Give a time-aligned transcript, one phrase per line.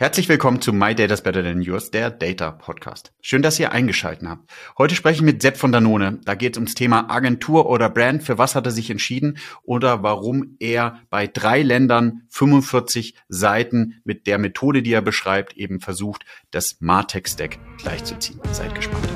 [0.00, 3.10] Herzlich willkommen zu My Data's Better Than Yours, der Data Podcast.
[3.20, 4.48] Schön, dass ihr eingeschaltet habt.
[4.78, 6.20] Heute spreche ich mit Sepp von Danone.
[6.24, 8.22] Da geht es ums Thema Agentur oder Brand.
[8.22, 14.28] Für was hat er sich entschieden oder warum er bei drei Ländern 45 Seiten mit
[14.28, 18.38] der Methode, die er beschreibt, eben versucht, das Martech Stack gleichzuziehen.
[18.52, 19.08] Seid gespannt.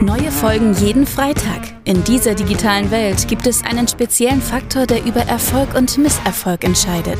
[0.00, 1.74] Neue Folgen jeden Freitag.
[1.82, 7.18] In dieser digitalen Welt gibt es einen speziellen Faktor, der über Erfolg und Misserfolg entscheidet.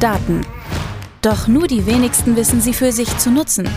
[0.00, 0.42] Daten.
[1.22, 3.68] Doch nur die wenigsten wissen sie für sich zu nutzen.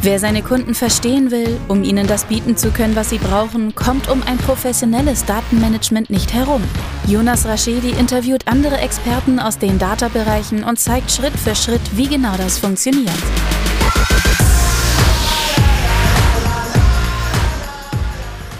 [0.00, 4.08] Wer seine Kunden verstehen will, um ihnen das bieten zu können, was sie brauchen, kommt
[4.08, 6.62] um ein professionelles Datenmanagement nicht herum.
[7.06, 12.36] Jonas Raschedi interviewt andere Experten aus den Data-Bereichen und zeigt Schritt für Schritt, wie genau
[12.36, 13.10] das funktioniert.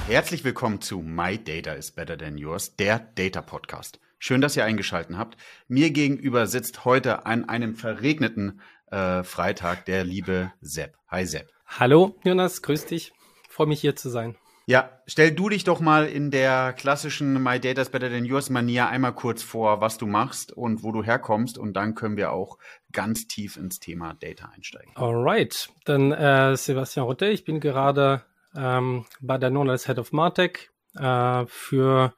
[0.08, 3.98] Herzlich willkommen zu My Data is Better Than Yours, der Data Podcast.
[4.24, 5.36] Schön, dass ihr eingeschaltet habt.
[5.66, 8.60] Mir gegenüber sitzt heute an einem verregneten
[8.92, 10.96] äh, Freitag der liebe Sepp.
[11.08, 11.50] Hi Sepp.
[11.66, 13.12] Hallo Jonas, grüß dich.
[13.48, 14.36] Freue mich hier zu sein.
[14.66, 18.48] Ja, stell du dich doch mal in der klassischen My Data is Better Than Yours
[18.48, 22.30] Manier einmal kurz vor, was du machst und wo du herkommst und dann können wir
[22.30, 22.58] auch
[22.92, 24.92] ganz tief ins Thema Data einsteigen.
[24.94, 28.22] Alright, dann äh, Sebastian Rutte, ich bin gerade
[28.54, 32.14] ähm, bei der Non als Head of Martech äh, für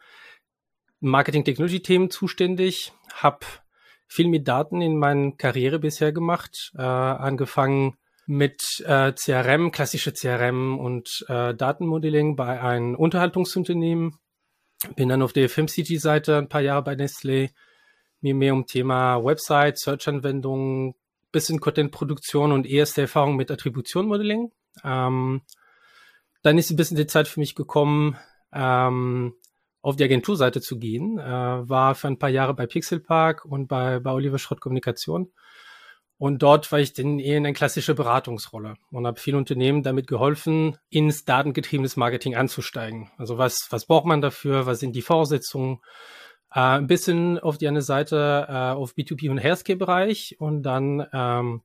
[1.04, 3.46] Marketing-Technology-Themen zuständig, habe
[4.06, 10.78] viel mit Daten in meiner Karriere bisher gemacht, äh, angefangen mit äh, CRM, klassische CRM
[10.78, 14.18] und äh, Datenmodelling bei einem Unterhaltungsunternehmen.
[14.96, 17.50] Bin dann auf der FMCG-Seite ein paar Jahre bei Nestlé,
[18.20, 20.94] mir mehr um Thema Website, Search-Anwendungen,
[21.32, 24.52] bisschen Content-Produktion und erste Erfahrung mit Attribution-Modeling.
[24.82, 25.42] Ähm,
[26.42, 28.16] dann ist ein bisschen die Zeit für mich gekommen,
[28.52, 29.34] ähm,
[29.84, 31.18] auf die Agenturseite zu gehen.
[31.18, 35.30] Äh, war für ein paar Jahre bei Pixel Park und bei, bei Oliver Schrott Kommunikation.
[36.16, 40.78] Und dort war ich eher in eine klassische Beratungsrolle und habe viele Unternehmen damit geholfen,
[40.88, 43.10] ins datengetriebenes Marketing anzusteigen.
[43.18, 44.64] Also was, was braucht man dafür?
[44.64, 45.80] Was sind die Voraussetzungen?
[46.50, 51.62] Äh, ein bisschen auf die eine Seite äh, auf B2B und Healthcare-Bereich und dann ähm,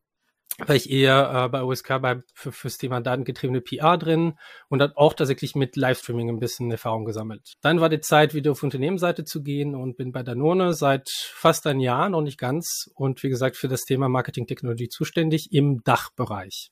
[0.66, 4.38] war ich eher äh, bei OSK bei, für, fürs Thema datengetriebene PR drin
[4.68, 7.54] und hat auch tatsächlich mit Livestreaming ein bisschen Erfahrung gesammelt.
[7.62, 11.68] Dann war die Zeit, wieder auf Unternehmensseite zu gehen und bin bei Danone seit fast
[11.68, 16.72] ein Jahr, noch nicht ganz, und wie gesagt für das Thema Marketing-Technologie zuständig im Dachbereich.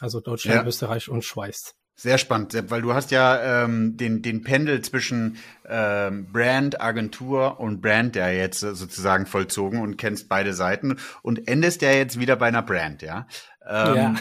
[0.00, 0.66] Also Deutschland, ja.
[0.66, 1.74] Österreich und Schweiz.
[1.96, 7.60] Sehr spannend, Sepp, weil du hast ja ähm, den, den Pendel zwischen ähm, Brand, Agentur
[7.60, 12.34] und Brand ja jetzt sozusagen vollzogen und kennst beide Seiten und endest ja jetzt wieder
[12.34, 13.28] bei einer Brand, ja.
[13.66, 14.14] Ähm, ja.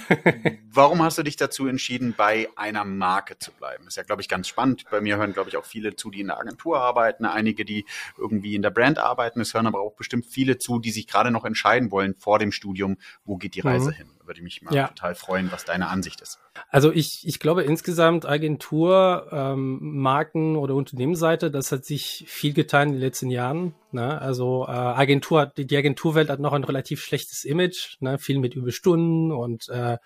[0.72, 3.88] warum hast du dich dazu entschieden, bei einer Marke zu bleiben?
[3.88, 4.86] Ist ja, glaube ich, ganz spannend.
[4.90, 7.86] Bei mir hören, glaube ich, auch viele zu, die in der Agentur arbeiten, einige, die
[8.18, 9.42] irgendwie in der Brand arbeiten.
[9.42, 12.52] Es hören aber auch bestimmt viele zu, die sich gerade noch entscheiden wollen vor dem
[12.52, 13.96] Studium, wo geht die Reise mhm.
[13.96, 14.08] hin.
[14.26, 14.88] Würde mich mal ja.
[14.88, 16.40] total freuen, was deine Ansicht ist.
[16.70, 22.90] Also ich, ich glaube insgesamt Agentur, ähm, Marken oder Unternehmensseite, das hat sich viel getan
[22.90, 23.76] in den letzten Jahren.
[23.94, 24.20] Ne?
[24.22, 28.18] Also äh, Agentur hat, die Agenturwelt hat noch ein relativ schlechtes Image, ne?
[28.18, 29.98] viel mit Überstunden und äh,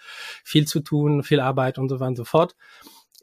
[0.44, 2.56] viel zu tun, viel Arbeit und so weiter und so fort.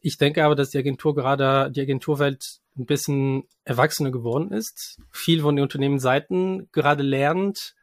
[0.02, 5.00] Ich denke aber, dass die Agentur gerade, die Agenturwelt ein bisschen erwachsener geworden ist.
[5.10, 7.74] Viel von den Unternehmensseiten gerade lernt,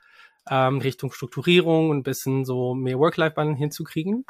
[0.50, 4.26] ähm, Richtung Strukturierung und ein bisschen so mehr Work-Life-Balance hinzukriegen.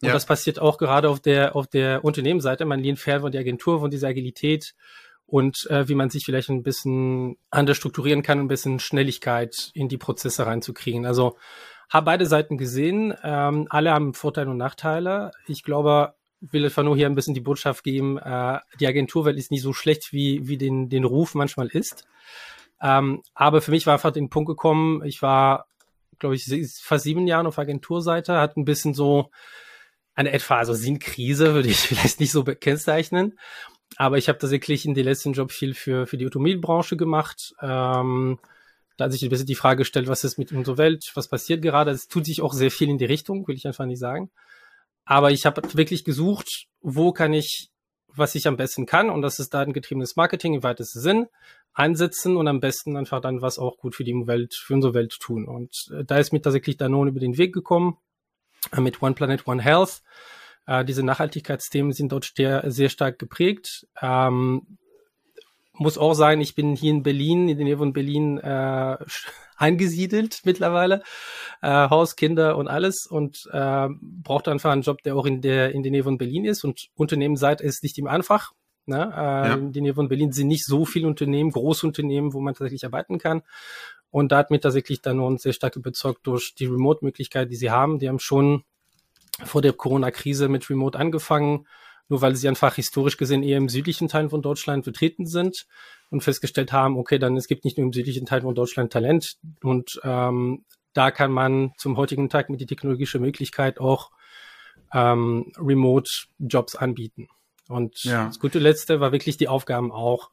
[0.00, 0.12] Und ja.
[0.12, 2.64] das passiert auch gerade auf der, auf der Unternehmensseite.
[2.64, 4.74] Man lehnt fern von der Agentur, von dieser Agilität
[5.28, 9.88] und äh, wie man sich vielleicht ein bisschen anders strukturieren kann, ein bisschen Schnelligkeit in
[9.88, 11.04] die Prozesse reinzukriegen.
[11.04, 11.36] Also
[11.90, 13.14] habe beide Seiten gesehen.
[13.22, 15.32] Ähm, alle haben Vorteile und Nachteile.
[15.46, 19.62] Ich glaube, will nur hier ein bisschen die Botschaft geben, äh, die Agenturwelt ist nicht
[19.62, 22.06] so schlecht, wie, wie den, den Ruf manchmal ist.
[22.80, 25.66] Ähm, aber für mich war einfach den Punkt gekommen, ich war,
[26.18, 26.46] glaube ich,
[26.80, 29.30] fast sieben Jahre auf Agenturseite, hat ein bisschen so
[30.14, 33.38] eine etwa, also Sinnkrise würde ich vielleicht nicht so kennzeichnen.
[33.96, 37.54] Aber ich habe tatsächlich in den letzten Job viel für, für die Automobilbranche gemacht.
[37.60, 38.38] Ähm,
[38.96, 41.62] da hat sich ein bisschen die Frage gestellt, was ist mit unserer Welt, was passiert
[41.62, 41.90] gerade.
[41.90, 44.30] Es tut sich auch sehr viel in die Richtung, will ich einfach nicht sagen.
[45.04, 47.70] Aber ich habe wirklich gesucht, wo kann ich,
[48.08, 51.26] was ich am besten kann, und das ist datengetriebenes Marketing im weitesten Sinn,
[51.72, 55.16] einsetzen und am besten einfach dann was auch gut für die Welt, für unsere Welt
[55.20, 55.46] tun.
[55.46, 57.96] Und äh, da ist mir tatsächlich Danone über den Weg gekommen,
[58.72, 60.02] äh, mit One Planet, One Health.
[60.68, 63.86] Äh, diese Nachhaltigkeitsthemen sind dort sehr, sehr stark geprägt.
[64.00, 64.78] Ähm,
[65.72, 68.96] muss auch sagen, ich bin hier in Berlin, in der Nähe von Berlin äh,
[69.56, 71.02] eingesiedelt mittlerweile,
[71.62, 75.72] äh, Haus, Kinder und alles und äh, braucht einfach einen Job, der auch in der
[75.72, 78.52] in der Nähe von Berlin ist und Unternehmensseite ist nicht immer einfach.
[78.84, 79.10] Ne?
[79.14, 79.54] Äh, ja.
[79.54, 83.18] In der Nähe von Berlin sind nicht so viele Unternehmen, Großunternehmen, wo man tatsächlich arbeiten
[83.18, 83.42] kann.
[84.10, 87.70] Und da hat mir tatsächlich dann uns sehr stark überzeugt durch die Remote-Möglichkeit, die sie
[87.70, 87.98] haben.
[87.98, 88.64] Die haben schon
[89.44, 91.66] vor der Corona-Krise mit Remote angefangen,
[92.08, 95.66] nur weil sie einfach historisch gesehen eher im südlichen Teil von Deutschland vertreten sind
[96.10, 99.36] und festgestellt haben, okay, dann es gibt nicht nur im südlichen Teil von Deutschland Talent
[99.62, 100.64] und ähm,
[100.94, 104.10] da kann man zum heutigen Tag mit die technologische Möglichkeit auch
[104.92, 107.28] ähm, Remote-Jobs anbieten.
[107.68, 108.26] Und ja.
[108.26, 110.30] das gute Letzte war wirklich die Aufgaben auch.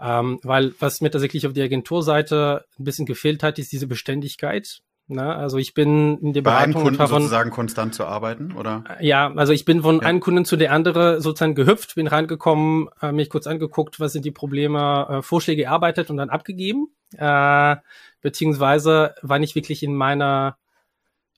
[0.00, 4.80] Ähm, weil was mir tatsächlich auf der Agenturseite ein bisschen gefehlt hat, ist diese Beständigkeit.
[5.10, 5.34] Ne?
[5.34, 8.84] Also ich bin in der Bei Beratung einem Kunden von, sozusagen konstant zu arbeiten, oder?
[9.00, 10.02] Ja, also ich bin von ja.
[10.02, 14.24] einem Kunden zu der andere sozusagen gehüpft, bin reingekommen, äh, mich kurz angeguckt, was sind
[14.24, 16.88] die Probleme, äh, Vorschläge erarbeitet und dann abgegeben.
[17.16, 17.76] Äh,
[18.20, 20.56] beziehungsweise war nicht wirklich in meiner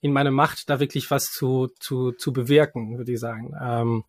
[0.03, 3.55] in meiner Macht, da wirklich was zu, zu, zu bewirken, würde ich sagen.
[3.61, 4.05] Ähm,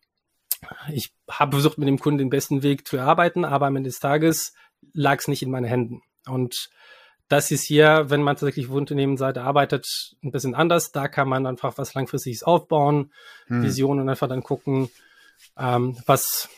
[0.92, 4.00] ich habe versucht, mit dem Kunden den besten Weg zu erarbeiten, aber am Ende des
[4.00, 4.54] Tages
[4.92, 6.02] lag es nicht in meinen Händen.
[6.26, 6.68] Und
[7.28, 9.86] das ist hier, wenn man tatsächlich auf Unternehmensseite arbeitet,
[10.22, 10.92] ein bisschen anders.
[10.92, 13.12] Da kann man einfach was Langfristiges aufbauen,
[13.46, 13.62] hm.
[13.62, 14.90] Visionen und einfach dann gucken,
[15.58, 16.48] ähm, was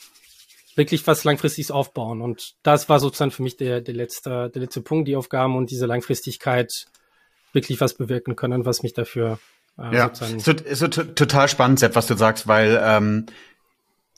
[0.75, 2.21] wirklich was Langfristiges aufbauen.
[2.21, 5.71] Und das war sozusagen für mich der, der, letzte, der letzte Punkt, die Aufgaben und
[5.71, 6.71] diese Langfristigkeit
[7.53, 9.39] wirklich was bewirken können, was mich dafür
[9.79, 13.27] äh, ja, ist so total spannend, Sepp, was du sagst, weil ähm,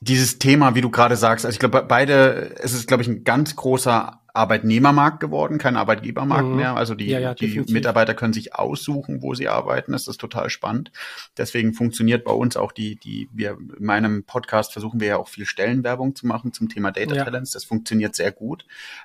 [0.00, 3.24] dieses Thema, wie du gerade sagst, also ich glaube, beide, es ist, glaube ich, ein
[3.24, 6.56] ganz großer Arbeitnehmermarkt geworden, kein Arbeitgebermarkt mhm.
[6.56, 6.76] mehr.
[6.76, 9.92] Also die, ja, ja, die Mitarbeiter können sich aussuchen, wo sie arbeiten.
[9.92, 10.92] Das ist total spannend.
[11.36, 15.28] Deswegen funktioniert bei uns auch die, die, wir in meinem Podcast versuchen wir ja auch
[15.28, 17.24] viel Stellenwerbung zu machen zum Thema Data ja.
[17.24, 17.50] Talents.
[17.50, 18.64] Das funktioniert sehr gut.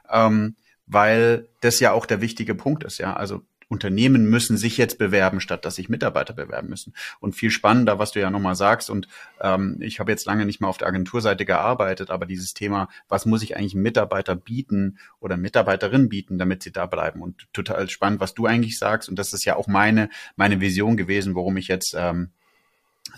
[0.09, 3.15] Ähm, weil das ja auch der wichtige Punkt ist, ja.
[3.15, 3.41] Also
[3.73, 6.93] Unternehmen müssen sich jetzt bewerben, statt dass sich Mitarbeiter bewerben müssen.
[7.19, 9.07] Und viel spannender, was du ja nochmal sagst, und
[9.41, 13.25] ähm, ich habe jetzt lange nicht mehr auf der Agenturseite gearbeitet, aber dieses Thema, was
[13.25, 17.21] muss ich eigentlich Mitarbeiter bieten oder Mitarbeiterin bieten, damit sie da bleiben?
[17.21, 19.09] Und total spannend, was du eigentlich sagst.
[19.09, 22.29] Und das ist ja auch meine, meine Vision gewesen, warum ich jetzt ähm,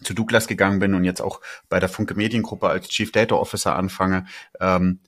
[0.04, 3.76] zu Douglas gegangen bin und jetzt auch bei der Funke Mediengruppe als Chief Data Officer
[3.76, 4.26] anfange.
[4.60, 5.00] Ähm,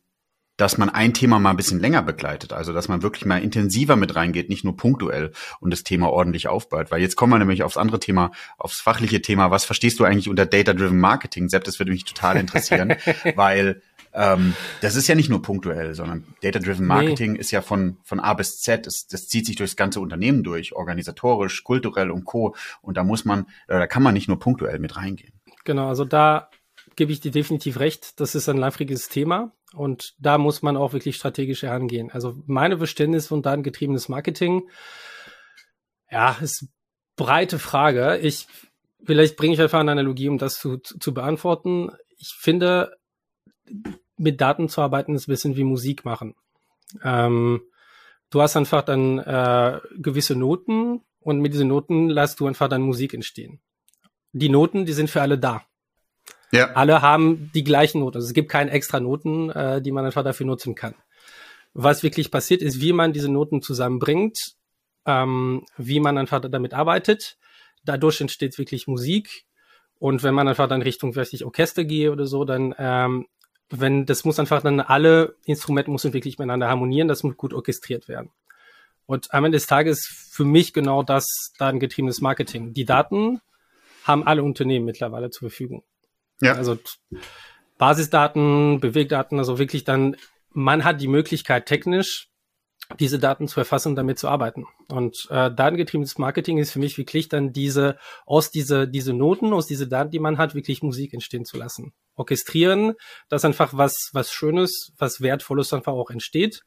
[0.57, 3.95] dass man ein Thema mal ein bisschen länger begleitet, also dass man wirklich mal intensiver
[3.95, 6.91] mit reingeht, nicht nur punktuell und das Thema ordentlich aufbaut.
[6.91, 9.51] Weil jetzt kommen wir nämlich aufs andere Thema, aufs fachliche Thema.
[9.51, 11.47] Was verstehst du eigentlich unter Data-Driven Marketing?
[11.47, 12.95] Sepp, das würde mich total interessieren,
[13.35, 13.81] weil
[14.13, 17.39] ähm, das ist ja nicht nur punktuell, sondern Data-Driven Marketing nee.
[17.39, 20.75] ist ja von, von A bis Z, das, das zieht sich durchs ganze Unternehmen durch,
[20.75, 22.55] organisatorisch, kulturell und Co.
[22.81, 25.33] Und da muss man, da kann man nicht nur punktuell mit reingehen.
[25.65, 26.49] Genau, also da
[26.97, 28.19] gebe ich dir definitiv recht.
[28.19, 32.11] Das ist ein langfristiges Thema und da muss man auch wirklich strategisch herangehen.
[32.11, 34.69] Also meine Verständnis von datengetriebenes Marketing,
[36.11, 36.67] ja, ist
[37.15, 38.17] breite Frage.
[38.17, 38.47] Ich,
[39.05, 41.91] vielleicht bringe ich einfach eine Analogie, um das zu, zu, beantworten.
[42.17, 42.97] Ich finde,
[44.17, 46.35] mit Daten zu arbeiten ist ein bisschen wie Musik machen.
[47.03, 47.61] Ähm,
[48.31, 52.81] du hast einfach dann äh, gewisse Noten und mit diesen Noten lässt du einfach dann
[52.81, 53.59] Musik entstehen.
[54.31, 55.66] Die Noten, die sind für alle da.
[56.51, 56.73] Ja.
[56.73, 58.17] Alle haben die gleichen Noten.
[58.17, 60.95] Also es gibt keine extra Noten, äh, die man einfach dafür nutzen kann.
[61.73, 64.55] Was wirklich passiert ist, wie man diese Noten zusammenbringt,
[65.05, 67.37] ähm, wie man einfach damit arbeitet.
[67.83, 69.45] Dadurch entsteht wirklich Musik.
[69.99, 73.27] Und wenn man einfach dann Richtung, weiß ich, Orchester gehe oder so, dann, ähm,
[73.69, 78.07] wenn, das muss einfach dann alle Instrumente müssen wirklich miteinander harmonieren, das muss gut orchestriert
[78.07, 78.31] werden.
[79.05, 82.73] Und am Ende des Tages für mich genau das datengetriebenes Marketing.
[82.73, 83.41] Die Daten
[84.03, 85.83] haben alle Unternehmen mittlerweile zur Verfügung.
[86.41, 86.53] Ja.
[86.53, 86.77] Also
[87.77, 90.15] Basisdaten, Bewegdaten, also wirklich dann,
[90.51, 92.29] man hat die Möglichkeit technisch,
[92.99, 94.65] diese Daten zu erfassen und damit zu arbeiten.
[94.87, 99.67] Und äh, datengetriebenes Marketing ist für mich wirklich dann diese, aus diese, diese Noten, aus
[99.67, 101.93] diese Daten, die man hat, wirklich Musik entstehen zu lassen.
[102.15, 102.93] Orchestrieren,
[103.29, 106.61] dass einfach was, was Schönes, was Wertvolles einfach auch entsteht.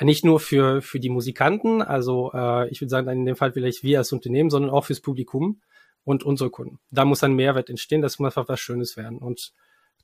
[0.00, 3.82] Nicht nur für, für die Musikanten, also äh, ich würde sagen, in dem Fall vielleicht
[3.82, 5.60] wir als Unternehmen, sondern auch fürs Publikum
[6.04, 6.78] und unsere Kunden.
[6.90, 9.18] Da muss ein Mehrwert entstehen, das muss einfach was Schönes werden.
[9.18, 9.52] Und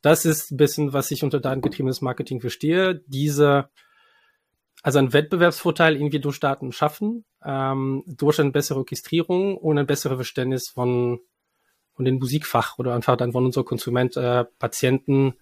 [0.02, 3.02] das ist ein bisschen, was ich unter datengetriebenes Marketing verstehe.
[3.07, 3.69] Diese,
[4.83, 10.17] also ein Wettbewerbsvorteil irgendwie durch Daten schaffen, ähm, durch eine bessere Orchestrierung und ein besseres
[10.17, 11.21] Verständnis von,
[11.95, 15.35] von den Musikfach oder einfach dann von unserer Konsument, äh, Patienten,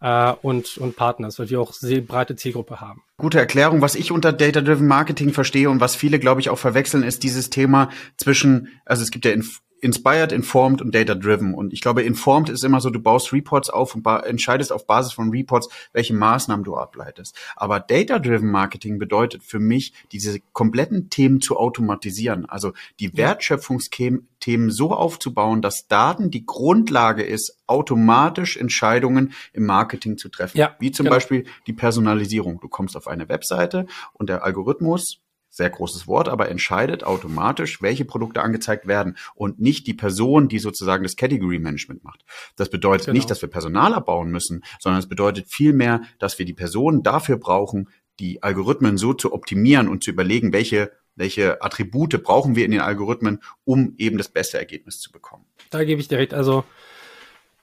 [0.00, 3.02] äh, und, und Partners, weil wir auch sehr breite Zielgruppe haben.
[3.16, 3.82] Gute Erklärung.
[3.82, 7.50] Was ich unter Data-Driven Marketing verstehe und was viele, glaube ich, auch verwechseln, ist dieses
[7.50, 9.44] Thema zwischen, also es gibt ja in
[9.80, 11.54] inspired, informed und data driven.
[11.54, 15.12] Und ich glaube, informed ist immer so, du baust Reports auf und entscheidest auf Basis
[15.12, 17.36] von Reports, welche Maßnahmen du ableitest.
[17.56, 22.46] Aber data driven Marketing bedeutet für mich, diese kompletten Themen zu automatisieren.
[22.46, 30.28] Also die Wertschöpfungsthemen so aufzubauen, dass Daten die Grundlage ist, automatisch Entscheidungen im Marketing zu
[30.28, 30.58] treffen.
[30.58, 31.16] Ja, Wie zum genau.
[31.16, 32.60] Beispiel die Personalisierung.
[32.60, 35.20] Du kommst auf eine Webseite und der Algorithmus
[35.58, 40.58] sehr großes Wort, aber entscheidet automatisch, welche Produkte angezeigt werden und nicht die Person, die
[40.58, 42.24] sozusagen das Category Management macht.
[42.56, 43.16] Das bedeutet genau.
[43.16, 47.36] nicht, dass wir Personal abbauen müssen, sondern es bedeutet vielmehr, dass wir die Personen dafür
[47.36, 47.88] brauchen,
[48.18, 52.80] die Algorithmen so zu optimieren und zu überlegen, welche welche Attribute brauchen wir in den
[52.80, 55.44] Algorithmen, um eben das beste Ergebnis zu bekommen.
[55.70, 56.32] Da gebe ich dir recht.
[56.32, 56.62] Also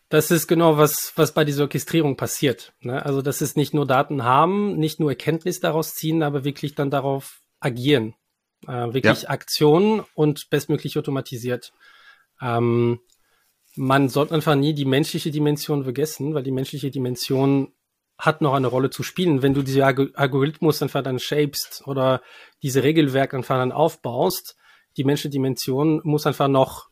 [0.09, 2.73] das ist genau was, was bei dieser Orchestrierung passiert.
[2.81, 3.03] Ne?
[3.05, 6.91] Also, dass es nicht nur Daten haben, nicht nur Erkenntnis daraus ziehen, aber wirklich dann
[6.91, 8.15] darauf agieren.
[8.67, 9.29] Äh, wirklich ja.
[9.29, 11.73] Aktionen und bestmöglich automatisiert.
[12.41, 12.99] Ähm,
[13.75, 17.73] man sollte einfach nie die menschliche Dimension vergessen, weil die menschliche Dimension
[18.17, 19.41] hat noch eine Rolle zu spielen.
[19.41, 22.21] Wenn du diese Algorithmus einfach dann shapest oder
[22.63, 24.55] diese Regelwerk einfach dann aufbaust,
[24.95, 26.89] die menschliche Dimension muss einfach noch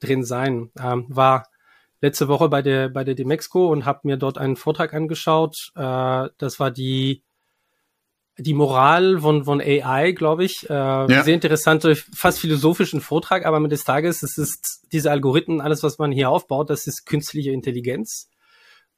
[0.00, 0.72] drin sein.
[0.78, 1.46] Ähm, war
[2.00, 5.70] letzte Woche bei der bei der Demexco und habe mir dort einen Vortrag angeschaut.
[5.76, 7.22] Äh, das war die
[8.36, 10.68] die Moral von von AI, glaube ich.
[10.68, 11.22] Äh, ja.
[11.22, 15.98] Sehr interessante, fast philosophischen Vortrag, aber mit des Tages, es ist diese Algorithmen, alles was
[15.98, 18.28] man hier aufbaut, das ist künstliche Intelligenz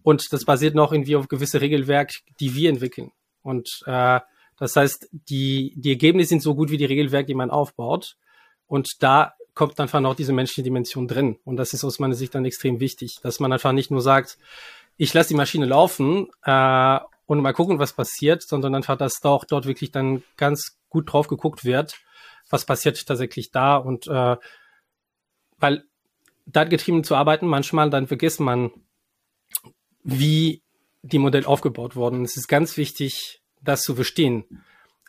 [0.02, 3.12] und das basiert noch irgendwie auf gewisse Regelwerk, die wir entwickeln.
[3.43, 4.21] Und äh,
[4.59, 8.16] das heißt, die die Ergebnisse sind so gut wie die Regelwerke, die man aufbaut.
[8.66, 11.38] Und da kommt einfach noch diese menschliche Dimension drin.
[11.45, 14.38] Und das ist aus meiner Sicht dann extrem wichtig, dass man einfach nicht nur sagt,
[14.97, 19.30] ich lasse die Maschine laufen äh, und mal gucken, was passiert, sondern einfach, dass da
[19.30, 21.95] auch dort wirklich dann ganz gut drauf geguckt wird,
[22.49, 24.37] was passiert tatsächlich da und äh,
[25.59, 25.85] weil
[26.47, 28.71] datengetrieben zu arbeiten, manchmal dann vergisst man,
[30.04, 30.62] wie
[31.02, 32.25] die Modell aufgebaut worden.
[32.25, 34.45] Es ist ganz wichtig, das zu verstehen.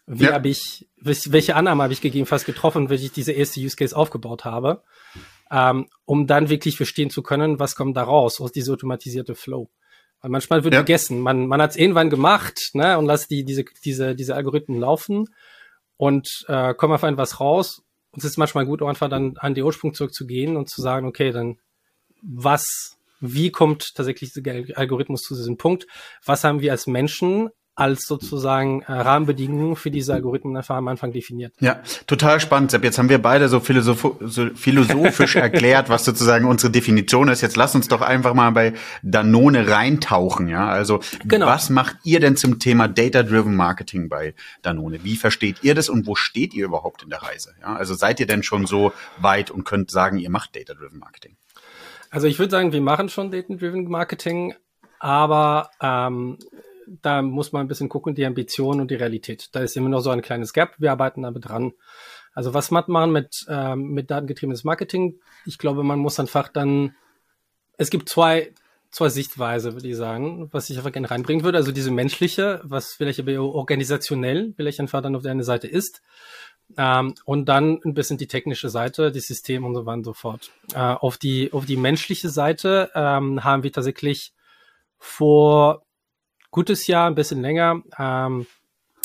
[0.07, 0.33] Wie ja.
[0.33, 4.45] habe ich, welche Annahme habe ich gegebenenfalls getroffen, wenn ich diese erste Use Case aufgebaut
[4.45, 4.83] habe,
[5.51, 9.69] ähm, um dann wirklich verstehen zu können, was kommt da raus aus dieser automatisierte Flow.
[10.21, 10.79] Weil manchmal wird ja.
[10.79, 14.79] vergessen, man, man hat es irgendwann gemacht, ne, und lässt die, diese, diese, diese Algorithmen
[14.79, 15.27] laufen
[15.97, 17.83] und äh, kommt auf ein was raus.
[18.11, 21.31] Und es ist manchmal gut, einfach dann an den Ursprung zurückzugehen und zu sagen, okay,
[21.31, 21.59] dann
[22.21, 25.85] was, wie kommt tatsächlich dieser Algorithmus zu diesem Punkt?
[26.25, 31.11] Was haben wir als Menschen als sozusagen äh, Rahmenbedingungen für diese Algorithmen einfach am Anfang
[31.11, 31.53] definiert.
[31.59, 32.83] Ja, total spannend, Sepp.
[32.83, 37.41] Jetzt haben wir beide so, philosoph so philosophisch erklärt, was sozusagen unsere Definition ist.
[37.41, 40.47] Jetzt lass uns doch einfach mal bei Danone reintauchen.
[40.47, 41.45] Ja, also genau.
[41.45, 45.03] was macht ihr denn zum Thema Data-Driven Marketing bei Danone?
[45.03, 47.53] Wie versteht ihr das und wo steht ihr überhaupt in der Reise?
[47.61, 51.37] Ja, also seid ihr denn schon so weit und könnt sagen, ihr macht Data-Driven Marketing?
[52.09, 54.55] Also ich würde sagen, wir machen schon Data-Driven Marketing,
[54.99, 56.39] aber ähm,
[57.01, 59.49] da muss man ein bisschen gucken, die Ambition und die Realität.
[59.53, 60.75] Da ist immer noch so ein kleines Gap.
[60.77, 61.73] Wir arbeiten damit dran.
[62.33, 65.19] Also was man machen mit, ähm, mit datengetriebenes Marketing?
[65.45, 66.95] Ich glaube, man muss einfach dann,
[67.77, 68.53] es gibt zwei,
[68.91, 71.57] zwei Sichtweise, würde ich sagen, was ich einfach gerne reinbringen würde.
[71.57, 76.01] Also diese menschliche, was vielleicht aber organisationell vielleicht einfach dann auf der einen Seite ist.
[76.77, 80.13] Ähm, und dann ein bisschen die technische Seite, die Systeme und so weiter und so
[80.13, 80.51] fort.
[80.73, 84.33] Äh, auf die, auf die menschliche Seite ähm, haben wir tatsächlich
[84.99, 85.86] vor
[86.51, 88.47] gutes Jahr, ein bisschen länger, ähm,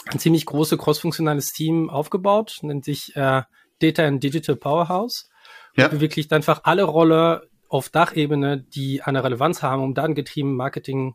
[0.07, 3.43] ein ziemlich großes crossfunktionales Team aufgebaut, nennt sich äh,
[3.81, 5.29] Data and Digital Powerhouse.
[5.77, 5.89] Ja.
[5.89, 11.15] Wo wir wirklich einfach alle Rolle auf Dachebene, die eine Relevanz haben, um datengetrieben Marketing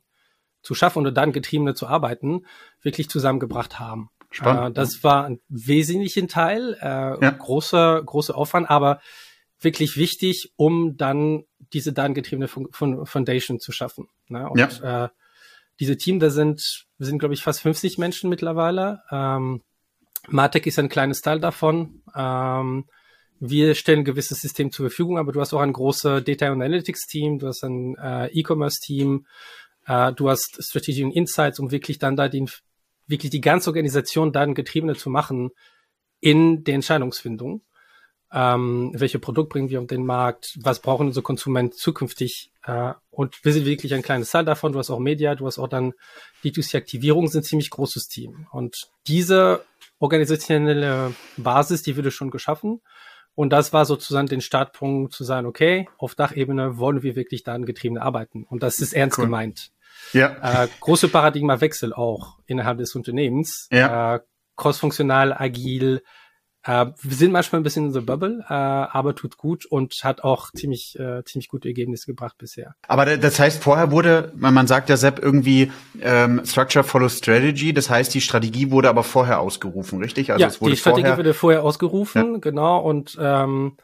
[0.63, 2.45] zu schaffen oder datengetriebene zu arbeiten,
[2.81, 4.09] wirklich zusammengebracht haben.
[4.31, 4.75] Spannend.
[4.77, 7.29] Äh, das war ein wesentlicher Teil, äh, ja.
[7.29, 8.99] großer, großer Aufwand, aber
[9.59, 11.43] wirklich wichtig, um dann
[11.73, 14.07] diese datengetriebene Foundation zu schaffen.
[14.27, 14.49] Ne?
[14.49, 15.05] Und ja.
[15.05, 15.09] äh,
[15.79, 19.01] diese Team, da sind, wir sind, glaube ich, fast 50 Menschen mittlerweile.
[19.11, 19.61] Ähm,
[20.27, 22.01] Martech ist ein kleines Teil davon.
[22.15, 22.85] Ähm,
[23.39, 27.05] wir stellen ein gewisses System zur Verfügung, aber du hast auch ein großes Data Analytics
[27.05, 29.27] Team, du hast ein äh, E-Commerce Team,
[29.85, 32.49] äh, du hast Strategy und Insights, um wirklich dann da den,
[33.05, 35.51] wirklich die ganze Organisation datengetriebene zu machen
[36.19, 37.61] in der Entscheidungsfindung
[38.31, 42.51] ähm, welche Produkt bringen wir auf den Markt, was brauchen unsere Konsumenten zukünftig.
[42.63, 44.73] Äh, und wir sind wirklich ein kleines Teil davon.
[44.73, 45.93] Du hast auch Media, du hast auch dann
[46.43, 48.47] D2C-Aktivierung, sind ziemlich großes Team.
[48.51, 49.63] Und diese
[49.99, 52.81] organisationelle Basis, die wurde schon geschaffen.
[53.33, 57.97] Und das war sozusagen den Startpunkt zu sagen, okay, auf Dachebene wollen wir wirklich datengetrieben
[57.97, 58.43] arbeiten.
[58.43, 59.25] Und das ist ernst cool.
[59.25, 59.71] gemeint.
[60.11, 60.63] Ja.
[60.63, 63.67] Äh, große Paradigmawechsel auch innerhalb des Unternehmens.
[63.71, 64.15] Ja.
[64.15, 64.19] Äh,
[64.55, 66.01] crossfunktional, agil,
[66.67, 70.23] äh, wir sind manchmal ein bisschen in the bubble, äh, aber tut gut und hat
[70.23, 72.75] auch ziemlich, äh, ziemlich gute Ergebnisse gebracht bisher.
[72.87, 75.71] Aber das heißt, vorher wurde, man sagt ja Sepp irgendwie
[76.01, 80.31] ähm, Structure follows Strategy, das heißt, die Strategie wurde aber vorher ausgerufen, richtig?
[80.31, 82.39] Also ja, es wurde die Strategie vorher, wurde vorher ausgerufen, ja.
[82.39, 83.77] genau, und ähm,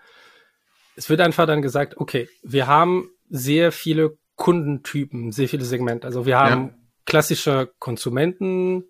[0.96, 6.06] es wird einfach dann gesagt, okay, wir haben sehr viele Kundentypen, sehr viele Segmente.
[6.06, 6.74] Also wir haben ja.
[7.06, 8.86] klassische Konsumenten,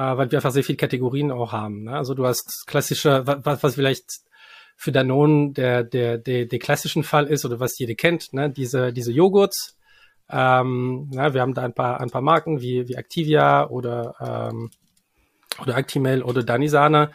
[0.00, 1.84] weil wir einfach sehr viele Kategorien auch haben.
[1.84, 1.96] Ne?
[1.96, 4.22] Also du hast klassische, was, was vielleicht
[4.76, 8.50] für Danone der, der, der, der klassischen Fall ist oder was jeder kennt, ne?
[8.50, 9.76] diese, diese Joghurts.
[10.30, 14.70] Ähm, na, wir haben da ein paar, ein paar Marken wie, wie Activia oder, ähm,
[15.60, 17.10] oder Actimel oder Danisana.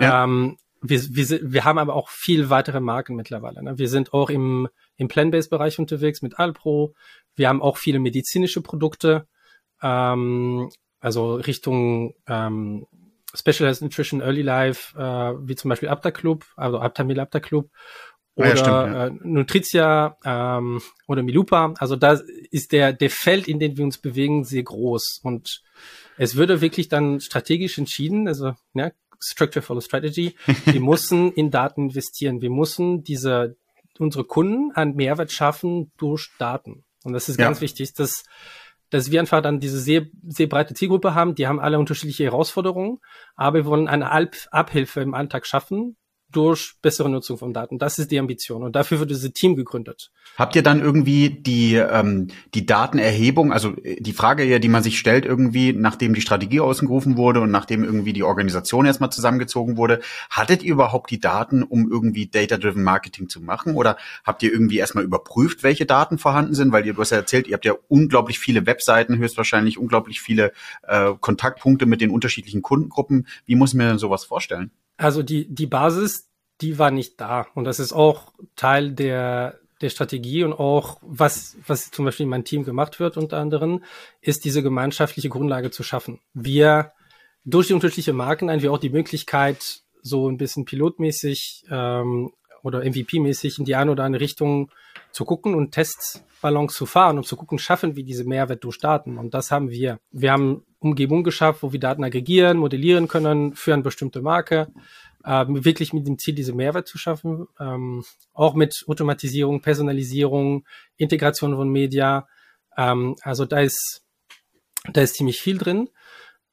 [0.00, 0.24] Ja.
[0.24, 3.62] Ähm, wir, wir, wir haben aber auch viel weitere Marken mittlerweile.
[3.62, 3.78] Ne?
[3.78, 6.94] Wir sind auch im, im Plant-Based-Bereich unterwegs mit Alpro.
[7.36, 9.26] Wir haben auch viele medizinische Produkte,
[9.82, 10.70] ähm,
[11.04, 12.86] also Richtung ähm,
[13.34, 17.68] Specialized Nutrition, Early Life, äh, wie zum Beispiel Apta Club, also Aptamil Apta Club
[18.36, 19.06] oder ja, stimmt, ja.
[19.06, 21.74] äh, Nutritia ähm, oder Milupa.
[21.78, 22.20] Also da
[22.50, 25.20] ist der, der Feld, in dem wir uns bewegen, sehr groß.
[25.22, 25.62] Und
[26.16, 31.84] es würde wirklich dann strategisch entschieden, also ja, Structure follow Strategy, wir müssen in Daten
[31.84, 32.40] investieren.
[32.40, 33.56] Wir müssen diese
[33.98, 36.84] unsere Kunden einen Mehrwert schaffen durch Daten.
[37.04, 37.62] Und das ist ganz ja.
[37.62, 38.24] wichtig, dass
[38.94, 41.34] dass wir einfach dann diese sehr, sehr breite Zielgruppe haben.
[41.34, 42.98] Die haben alle unterschiedliche Herausforderungen,
[43.34, 44.08] aber wir wollen eine
[44.52, 45.96] Abhilfe im Alltag schaffen,
[46.34, 47.78] durch bessere Nutzung von Daten.
[47.78, 50.10] Das ist die Ambition und dafür wird dieses Team gegründet.
[50.36, 54.82] Habt ihr dann irgendwie die ähm, die Datenerhebung, also äh, die Frage ja, die man
[54.82, 59.76] sich stellt irgendwie, nachdem die Strategie ausgerufen wurde und nachdem irgendwie die Organisation erstmal zusammengezogen
[59.76, 60.00] wurde,
[60.30, 64.78] hattet ihr überhaupt die Daten, um irgendwie Data-driven Marketing zu machen oder habt ihr irgendwie
[64.78, 67.74] erstmal überprüft, welche Daten vorhanden sind, weil ihr du hast ja erzählt, ihr habt ja
[67.88, 73.26] unglaublich viele Webseiten, höchstwahrscheinlich unglaublich viele äh, Kontaktpunkte mit den unterschiedlichen Kundengruppen.
[73.46, 74.70] Wie muss ich mir denn sowas vorstellen?
[74.96, 77.46] Also die, die Basis, die war nicht da.
[77.54, 82.30] Und das ist auch Teil der, der Strategie und auch was, was zum Beispiel in
[82.30, 83.82] meinem Team gemacht wird, unter anderem,
[84.20, 86.20] ist diese gemeinschaftliche Grundlage zu schaffen.
[86.32, 86.92] Wir,
[87.44, 92.32] durch die unterschiedlichen Marken, haben wir auch die Möglichkeit, so ein bisschen pilotmäßig ähm,
[92.62, 94.70] oder MVP-mäßig in die eine oder andere Richtung
[95.10, 99.18] zu gucken und Testballons zu fahren, um zu gucken, schaffen wir diese Mehrwert durch Daten.
[99.18, 99.98] Und das haben wir.
[100.10, 104.68] Wir haben Umgebung geschafft, wo wir Daten aggregieren, modellieren können für eine bestimmte Marke,
[105.24, 110.64] äh, wirklich mit dem Ziel, diese Mehrwert zu schaffen, ähm, auch mit Automatisierung, Personalisierung,
[110.96, 112.28] Integration von Media.
[112.76, 114.04] Ähm, also da ist,
[114.92, 115.88] da ist ziemlich viel drin.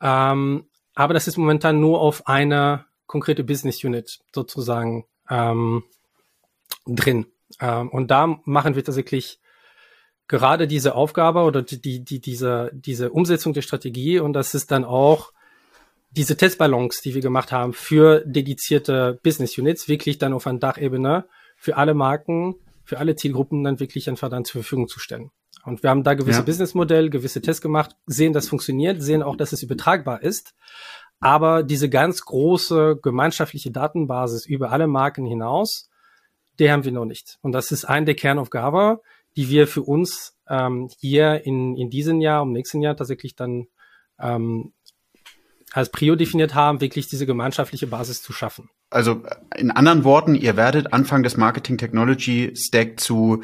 [0.01, 5.83] Ähm, aber das ist momentan nur auf einer konkrete Business Unit sozusagen ähm,
[6.85, 7.25] drin.
[7.59, 9.40] Ähm, und da machen wir tatsächlich
[10.31, 14.71] gerade diese Aufgabe oder die, die, die, diese, diese Umsetzung der Strategie und das ist
[14.71, 15.33] dann auch
[16.11, 21.25] diese Testballons, die wir gemacht haben für dedizierte Business Units, wirklich dann auf einer Dachebene
[21.57, 25.31] für alle Marken, für alle Zielgruppen dann wirklich einfach dann zur Verfügung zu stellen.
[25.65, 26.45] Und wir haben da gewisse ja.
[26.45, 30.55] Businessmodell, gewisse Tests gemacht, sehen, das funktioniert, sehen auch, dass es übertragbar ist.
[31.19, 35.89] Aber diese ganz große gemeinschaftliche Datenbasis über alle Marken hinaus,
[36.57, 37.37] die haben wir noch nicht.
[37.41, 38.97] Und das ist ein der Kernaufgaben,
[39.35, 43.67] die wir für uns ähm, hier in, in diesem Jahr, im nächsten Jahr tatsächlich dann
[44.19, 44.73] ähm,
[45.71, 48.69] als Prio definiert haben, wirklich diese gemeinschaftliche Basis zu schaffen.
[48.89, 49.23] Also
[49.55, 53.43] in anderen Worten, ihr werdet Anfang des Marketing Technology Stack zu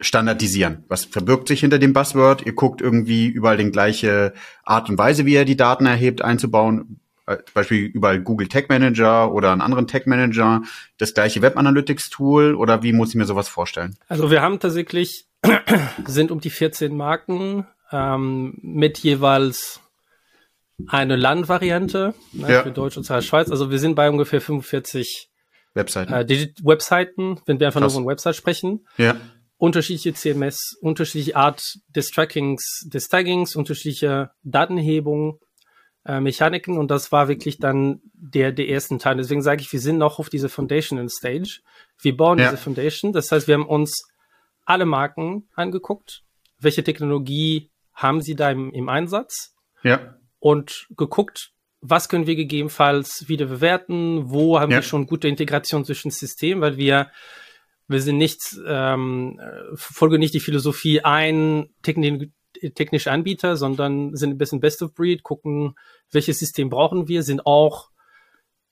[0.00, 0.84] standardisieren.
[0.88, 2.44] Was verbirgt sich hinter dem Buzzword?
[2.44, 7.00] Ihr guckt irgendwie überall den gleiche Art und Weise, wie ihr die Daten erhebt, einzubauen.
[7.26, 10.62] Äh, zum Beispiel überall Google Tech Manager oder einen anderen Tech Manager,
[10.98, 13.96] das gleiche Web Analytics Tool oder wie muss ich mir sowas vorstellen?
[14.08, 15.26] Also wir haben tatsächlich,
[16.06, 19.80] sind um die 14 Marken ähm, mit jeweils
[20.88, 22.62] eine Landvariante ne, ja.
[22.62, 23.50] für Deutsch und Schweiz.
[23.50, 25.30] Also wir sind bei ungefähr 45
[25.74, 26.28] Webseiten, äh,
[26.62, 27.92] Webseiten wenn wir einfach Krass.
[27.94, 28.86] nur von Website sprechen.
[28.96, 29.16] Ja.
[29.58, 35.38] Unterschiedliche CMS, unterschiedliche Art des Trackings, des Taggings, unterschiedliche Datenhebung,
[36.04, 39.16] äh, Mechaniken und das war wirklich dann der, der ersten Teil.
[39.16, 41.60] Deswegen sage ich, wir sind noch auf diese Foundational Stage.
[42.00, 42.50] Wir bauen ja.
[42.50, 43.12] diese Foundation.
[43.12, 44.02] Das heißt, wir haben uns
[44.64, 46.22] alle Marken angeguckt.
[46.58, 49.54] Welche Technologie haben sie da im, im Einsatz?
[49.82, 50.16] Ja.
[50.38, 54.30] Und geguckt, was können wir gegebenenfalls wieder bewerten?
[54.30, 54.78] Wo haben ja.
[54.78, 56.62] wir schon gute Integration zwischen Systemen?
[56.62, 57.10] Weil wir
[57.88, 59.40] wir sind nicht, ähm,
[59.74, 62.32] folgen nicht die Philosophie ein Technik
[62.74, 65.74] technische Anbieter, sondern sind ein bisschen Best of Breed, gucken,
[66.10, 67.90] welches System brauchen wir, sind auch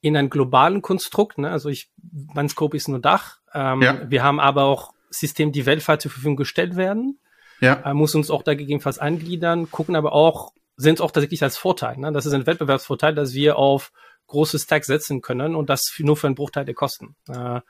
[0.00, 1.38] in einem globalen Konstrukt.
[1.38, 1.50] Ne?
[1.50, 1.90] Also ich,
[2.34, 3.38] mein Scope ist nur Dach.
[3.52, 4.10] Ähm, ja.
[4.10, 7.18] Wir haben aber auch Systeme, die weltweit zur Verfügung gestellt werden.
[7.60, 7.82] Ja.
[7.84, 11.58] Äh, muss uns auch da gegebenenfalls eingliedern, gucken aber auch, sind es auch tatsächlich als
[11.58, 11.98] Vorteil.
[11.98, 12.12] Ne?
[12.12, 13.92] Das ist ein Wettbewerbsvorteil, dass wir auf
[14.30, 17.16] große Stacks setzen können und das nur für einen Bruchteil der Kosten.
[17.28, 17.60] Äh,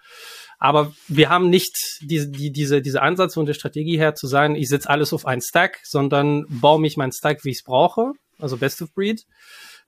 [0.58, 4.54] aber wir haben nicht diese, die, diese, diese Ansatz und die Strategie her zu sein,
[4.54, 8.12] ich setze alles auf einen Stack, sondern baue mich meinen Stack, wie ich es brauche,
[8.38, 9.24] also Best of Breed.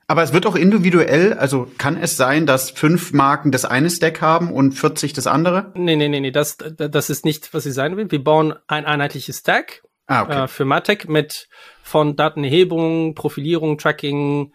[0.09, 4.21] Aber es wird auch individuell, also kann es sein, dass fünf Marken das eine Stack
[4.21, 5.73] haben und 40 das andere?
[5.75, 8.11] Nee, nee, nee, nee, das, das ist nicht, was ich sein will.
[8.11, 10.45] Wir bauen ein einheitliches Stack ah, okay.
[10.45, 11.49] äh, für Martech mit
[11.83, 14.53] von Datenerhebung, Profilierung, Tracking,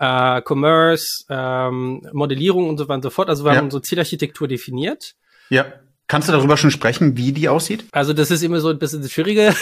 [0.00, 3.28] äh, Commerce, ähm, Modellierung und so weiter und so fort.
[3.28, 3.58] Also wir ja.
[3.58, 5.14] haben unsere Zielarchitektur definiert.
[5.50, 5.66] Ja.
[6.08, 7.84] Kannst du darüber schon sprechen, wie die aussieht?
[7.92, 9.54] Also das ist immer so ein bisschen das Schwierige.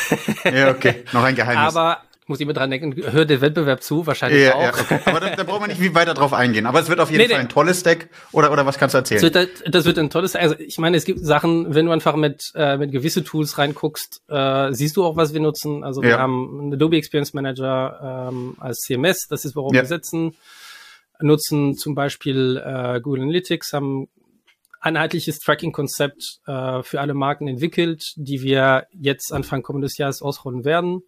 [0.45, 1.05] Ja, okay.
[1.13, 1.77] Noch ein Geheimnis.
[1.77, 4.63] Aber muss ich immer dran denken, hört der Wettbewerb zu, wahrscheinlich ja, auch.
[4.63, 5.01] Ja, okay.
[5.07, 6.67] Aber da, da braucht man nicht wie weiter drauf eingehen.
[6.67, 8.11] Aber es wird auf jeden nee, Fall ein tolles Deck.
[8.33, 9.23] Oder, oder was kannst du erzählen?
[9.23, 12.17] Das wird, das wird ein tolles, also ich meine, es gibt Sachen, wenn du einfach
[12.17, 15.85] mit, äh, mit gewisse Tools reinguckst, äh, siehst du auch, was wir nutzen.
[15.85, 16.19] Also wir ja.
[16.19, 19.63] haben einen Adobe Experience Manager ähm, als CMS, das ist, ja.
[19.73, 20.37] wir setzen.
[21.21, 24.09] Nutzen zum Beispiel äh, Google Analytics, haben
[24.81, 31.03] einheitliches Tracking-Konzept äh, für alle Marken entwickelt, die wir jetzt Anfang kommendes Jahres ausrollen werden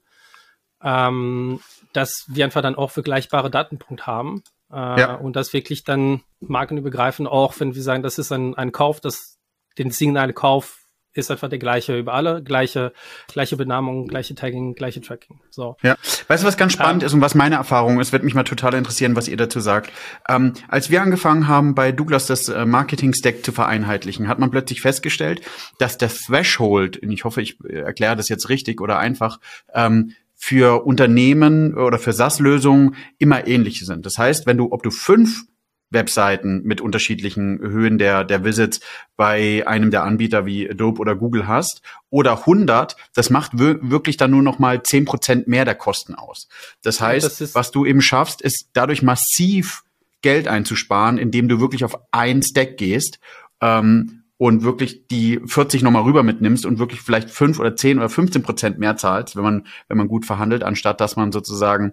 [0.83, 1.61] ähm,
[1.93, 5.15] dass wir einfach dann auch vergleichbare Datenpunkte haben äh, ja.
[5.15, 9.39] und das wirklich dann markenübergreifend auch, wenn wir sagen, das ist ein, ein Kauf, das
[9.79, 10.81] den signale Kauf
[11.13, 12.93] ist einfach der gleiche über alle, gleiche,
[13.27, 15.41] gleiche Benamung, gleiche Tagging, gleiche Tracking.
[15.51, 15.77] So.
[15.83, 15.97] Ja.
[16.29, 18.45] Weißt du, was ganz spannend ähm, ist und was meine Erfahrung ist, wird mich mal
[18.45, 19.91] total interessieren, was ihr dazu sagt.
[20.29, 24.81] Ähm, als wir angefangen haben, bei Douglas das äh, Marketing-Stack zu vereinheitlichen, hat man plötzlich
[24.81, 25.43] festgestellt,
[25.79, 29.41] dass der Threshold, und ich hoffe, ich äh, erkläre das jetzt richtig oder einfach,
[29.75, 34.07] ähm, für Unternehmen oder für SaaS-Lösungen immer ähnlich sind.
[34.07, 35.45] Das heißt, wenn du, ob du fünf
[35.91, 38.81] Webseiten mit unterschiedlichen Höhen der, der Visits
[39.17, 44.31] bei einem der Anbieter wie Adobe oder Google hast oder 100, das macht wirklich dann
[44.31, 46.49] nur noch mal zehn Prozent mehr der Kosten aus.
[46.83, 49.83] Das heißt, das was du eben schaffst, ist dadurch massiv
[50.23, 53.19] Geld einzusparen, indem du wirklich auf ein Stack gehst.
[53.61, 58.09] Ähm, und wirklich die 40 nochmal rüber mitnimmst und wirklich vielleicht 5 oder 10 oder
[58.09, 61.93] 15 Prozent mehr zahlst, wenn man, wenn man gut verhandelt, anstatt dass man sozusagen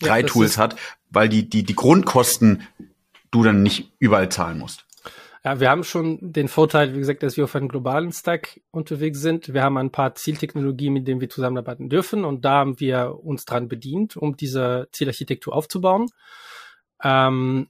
[0.00, 0.74] drei ja, Tools hat,
[1.08, 2.64] weil die, die, die Grundkosten
[3.30, 4.86] du dann nicht überall zahlen musst.
[5.44, 9.20] Ja, wir haben schon den Vorteil, wie gesagt, dass wir auf einem globalen Stack unterwegs
[9.20, 9.54] sind.
[9.54, 13.44] Wir haben ein paar Zieltechnologien, mit denen wir zusammenarbeiten dürfen und da haben wir uns
[13.44, 16.08] dran bedient, um diese Zielarchitektur aufzubauen.
[17.04, 17.68] Ähm,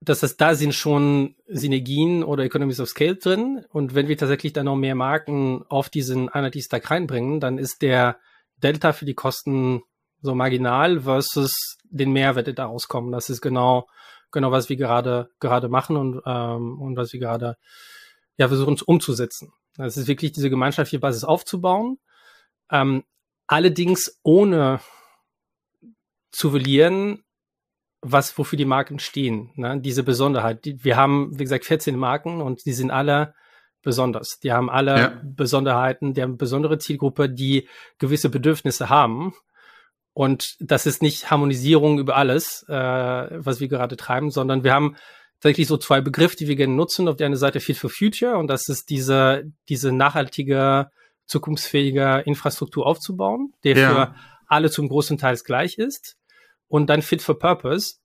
[0.00, 3.64] das heißt, da sind schon Synergien oder Economies of Scale drin.
[3.70, 8.18] Und wenn wir tatsächlich dann noch mehr Marken auf diesen Analytics-Stack reinbringen, dann ist der
[8.56, 9.82] Delta für die Kosten
[10.22, 13.12] so marginal versus den Mehrwert, der da rauskommt.
[13.12, 13.88] Das ist genau,
[14.30, 17.56] genau, was wir gerade, gerade machen und, ähm, und was wir gerade,
[18.36, 19.52] ja, versuchen umzusetzen.
[19.76, 21.98] Das ist wirklich diese gemeinschaftliche Basis aufzubauen.
[22.70, 23.04] Ähm,
[23.46, 24.80] allerdings ohne
[26.30, 27.22] zu verlieren,
[28.02, 29.78] was, wofür die Marken stehen, ne?
[29.80, 30.60] diese Besonderheit.
[30.64, 33.34] Wir haben, wie gesagt, 14 Marken und die sind alle
[33.82, 34.38] besonders.
[34.42, 35.20] Die haben alle ja.
[35.22, 39.34] Besonderheiten, die haben besondere Zielgruppe, die gewisse Bedürfnisse haben.
[40.12, 44.96] Und das ist nicht Harmonisierung über alles, äh, was wir gerade treiben, sondern wir haben
[45.38, 47.08] tatsächlich so zwei Begriffe, die wir gerne nutzen.
[47.08, 50.90] Auf der einen Seite Fit for Future und das ist diese, diese nachhaltige,
[51.26, 53.90] zukunftsfähige Infrastruktur aufzubauen, der ja.
[53.90, 54.14] für
[54.46, 56.16] alle zum großen Teil gleich ist
[56.70, 57.96] und dann Fit for Purpose.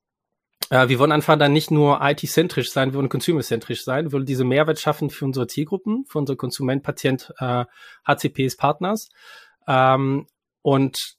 [0.69, 4.25] Äh, wir wollen einfach dann nicht nur IT-zentrisch sein, wir wollen consumer-zentrisch sein, wir wollen
[4.25, 7.65] diese Mehrwert schaffen für unsere Zielgruppen, für unsere Konsument, Patient, äh,
[8.05, 9.09] HCPs, Partners.
[9.67, 10.27] Ähm,
[10.61, 11.15] und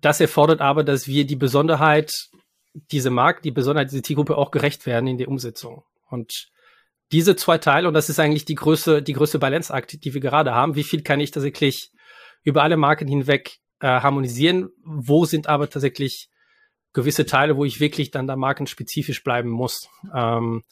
[0.00, 2.12] das erfordert aber, dass wir die Besonderheit,
[2.90, 5.84] diese Markt, die Besonderheit dieser Zielgruppe auch gerecht werden in der Umsetzung.
[6.08, 6.48] Und
[7.12, 10.54] diese zwei Teile, und das ist eigentlich die größte, die größte Balanceakt, die wir gerade
[10.54, 10.76] haben.
[10.76, 11.90] Wie viel kann ich tatsächlich
[12.42, 14.70] über alle Marken hinweg äh, harmonisieren?
[14.82, 16.29] Wo sind aber tatsächlich
[16.92, 19.88] gewisse Teile, wo ich wirklich dann da markenspezifisch bleiben muss.
[20.14, 20.62] Ähm,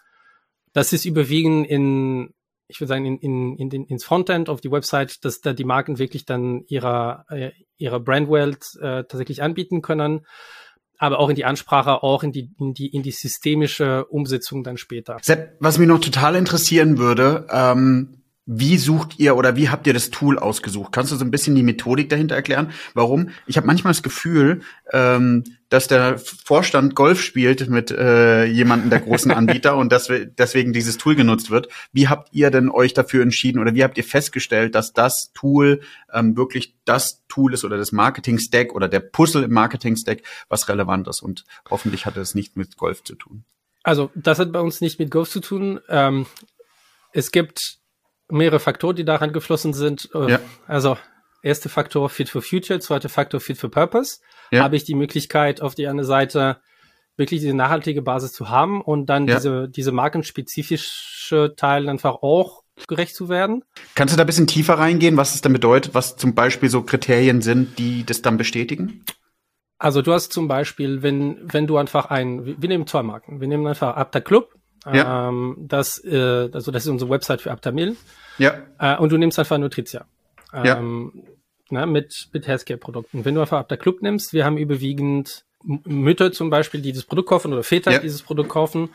[0.73, 2.35] das ist überwiegend in,
[2.69, 5.65] ich würde sagen, in, in, in den, ins Frontend auf die Website, dass da die
[5.65, 10.27] Marken wirklich dann ihrer, äh, ihrer Brandwelt äh, tatsächlich anbieten können
[10.99, 14.77] aber auch in die Ansprache, auch in die, in die, in die systemische Umsetzung dann
[14.77, 15.17] später.
[15.23, 18.18] Sepp, was mich noch total interessieren würde, ähm,
[18.51, 20.91] wie sucht ihr oder wie habt ihr das Tool ausgesucht?
[20.91, 22.73] Kannst du so ein bisschen die Methodik dahinter erklären?
[22.95, 23.29] Warum?
[23.47, 29.01] Ich habe manchmal das Gefühl, ähm, dass der Vorstand Golf spielt mit äh, jemandem der
[29.01, 31.69] großen Anbieter und dass deswegen dieses Tool genutzt wird.
[31.93, 35.83] Wie habt ihr denn euch dafür entschieden oder wie habt ihr festgestellt, dass das Tool
[36.11, 41.07] ähm, wirklich das Tool ist oder das Marketing-Stack oder der Puzzle im Marketing-Stack, was relevant
[41.07, 41.21] ist?
[41.21, 43.45] Und hoffentlich hat es nicht mit Golf zu tun.
[43.83, 45.81] Also das hat bei uns nicht mit Golf zu tun.
[45.91, 46.25] Ähm,
[47.13, 47.78] es gibt
[48.31, 50.09] mehrere Faktoren, die daran geflossen sind.
[50.15, 50.41] Äh, ja.
[50.67, 50.97] Also
[51.43, 54.21] erste Faktor Fit for Future, zweite Faktor Fit for Purpose.
[54.51, 54.63] Ja.
[54.63, 56.59] Habe ich die Möglichkeit, auf die eine Seite
[57.17, 59.37] wirklich diese nachhaltige Basis zu haben und dann ja.
[59.37, 63.65] diese, diese markenspezifische Teil einfach auch gerecht zu werden.
[63.97, 66.83] Kannst du da ein bisschen tiefer reingehen, was es dann bedeutet, was zum Beispiel so
[66.83, 69.05] Kriterien sind, die das dann bestätigen?
[69.79, 73.49] Also du hast zum Beispiel, wenn, wenn du einfach ein, wir nehmen zwei Marken, wir
[73.49, 74.55] nehmen einfach Apta Club,
[74.87, 75.29] ja.
[75.29, 77.97] Ähm, das, äh, also das ist unsere Website für Aptamil.
[78.39, 78.63] Ja.
[78.79, 80.07] Äh, und du nimmst einfach Nutritia.
[80.53, 81.25] Ähm,
[81.71, 81.81] ja.
[81.81, 83.25] ne, mit, mit Healthcare-Produkten.
[83.25, 87.05] Wenn du einfach ab der Club nimmst, wir haben überwiegend Mütter zum Beispiel, die das
[87.05, 87.99] Produkt kaufen oder Väter, ja.
[87.99, 88.91] die dieses Produkt kaufen.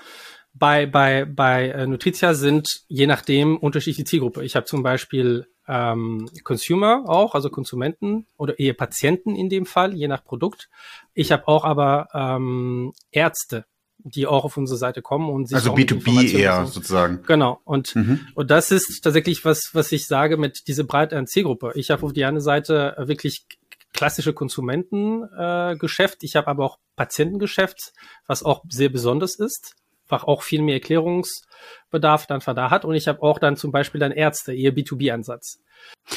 [0.54, 4.44] Bei, bei, bei äh, Nutritia sind je nachdem unterschiedliche Zielgruppe.
[4.44, 9.94] Ich habe zum Beispiel ähm, Consumer auch, also Konsumenten oder eher Patienten in dem Fall,
[9.94, 10.70] je nach Produkt.
[11.14, 13.66] Ich habe auch aber ähm, Ärzte,
[13.98, 17.22] die auch auf unsere Seite kommen und sich also B2B eher sozusagen.
[17.26, 18.28] Genau und mhm.
[18.36, 21.72] und das ist tatsächlich was was ich sage mit diese breite Zielgruppe.
[21.76, 23.46] Ich habe auf die eine Seite wirklich
[23.94, 27.94] klassische Konsumentengeschäft, äh, ich habe aber auch Patientengeschäft,
[28.28, 29.76] was auch sehr besonders ist
[30.06, 32.86] einfach auch viel mehr Erklärungsbedarf dann da hat.
[32.86, 35.60] Und ich habe auch dann zum Beispiel dann Ärzte, ihr B2B-Ansatz.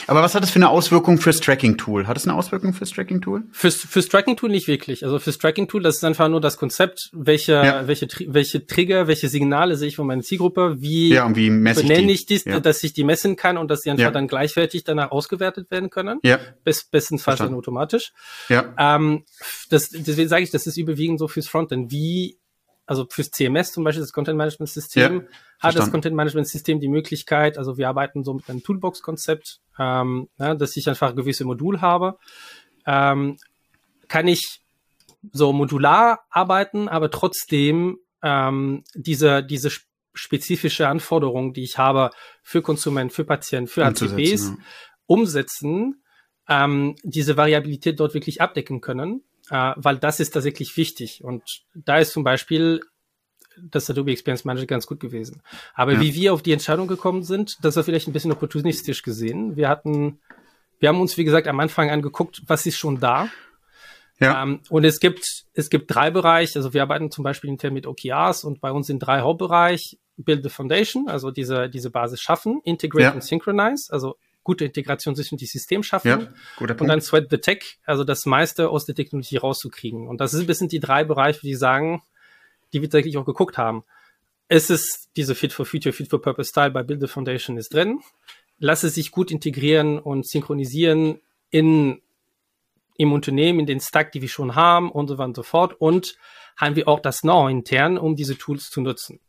[0.06, 2.06] Aber was hat das für eine Auswirkung fürs Tracking-Tool?
[2.06, 3.44] Hat es eine Auswirkung fürs Tracking-Tool?
[3.50, 5.04] Fürs, fürs Tracking-Tool nicht wirklich.
[5.04, 7.86] Also fürs Tracking-Tool, das ist einfach nur das Konzept, welche, ja.
[7.88, 11.82] welche, welche Trigger, welche Signale sehe ich von meiner Zielgruppe, wie, ja, und wie messe
[11.82, 12.60] ich benenne ich dies, ja.
[12.60, 14.10] dass ich die messen kann und dass die einfach ja.
[14.10, 16.20] dann gleichwertig danach ausgewertet werden können.
[16.22, 16.38] Ja.
[16.64, 18.12] Best, bestenfalls dann automatisch.
[18.48, 18.74] Ja.
[18.78, 19.24] Ähm,
[19.70, 21.90] das, deswegen sage ich, das ist überwiegend so fürs Frontend.
[21.90, 22.38] Wie
[22.86, 25.28] also fürs CMS zum Beispiel, das Content Management System, ja,
[25.60, 30.28] hat das Content Management System die Möglichkeit, also wir arbeiten so mit einem Toolbox-Konzept, ähm,
[30.38, 32.16] ja, dass ich einfach gewisse Modul habe,
[32.86, 33.36] ähm,
[34.08, 34.60] kann ich
[35.32, 39.70] so modular arbeiten, aber trotzdem ähm, diese, diese
[40.14, 42.10] spezifische Anforderung, die ich habe
[42.42, 44.56] für Konsument, für Patienten, für ACPs, ja.
[45.06, 46.02] umsetzen,
[46.48, 51.22] ähm, diese Variabilität dort wirklich abdecken können äh, weil das ist tatsächlich wichtig.
[51.22, 52.80] Und da ist zum Beispiel
[53.58, 55.42] das Adobe Experience Manager ganz gut gewesen.
[55.74, 56.00] Aber ja.
[56.00, 59.56] wie wir auf die Entscheidung gekommen sind, das war vielleicht ein bisschen opportunistisch gesehen.
[59.56, 60.20] Wir hatten,
[60.78, 63.28] wir haben uns, wie gesagt, am Anfang angeguckt, was ist schon da.
[64.18, 64.42] Ja.
[64.42, 66.58] Ähm, und es gibt, es gibt drei Bereiche.
[66.58, 69.96] Also wir arbeiten zum Beispiel intern mit OKRs und bei uns sind drei Hauptbereiche.
[70.18, 73.12] Build the Foundation, also diese, diese Basis schaffen, Integrate ja.
[73.12, 76.16] und Synchronize, also gute Integration zwischen die System schaffen ja,
[76.56, 76.82] guter Punkt.
[76.82, 80.06] und dann Sweat the Tech, also das meiste aus der Technologie rauszukriegen.
[80.06, 82.00] Und das ist ein bisschen die drei Bereiche, die sagen,
[82.72, 83.82] die wir tatsächlich auch geguckt haben.
[84.46, 87.74] Es ist diese Fit for Future, Fit for Purpose Style bei Build the Foundation ist
[87.74, 87.98] drin.
[88.60, 92.00] Lass es sich gut integrieren und synchronisieren in
[92.98, 95.74] im Unternehmen, in den Stack, die wir schon haben und so weiter und so fort.
[95.78, 96.16] Und
[96.56, 99.20] haben wir auch das Know intern, um diese Tools zu nutzen.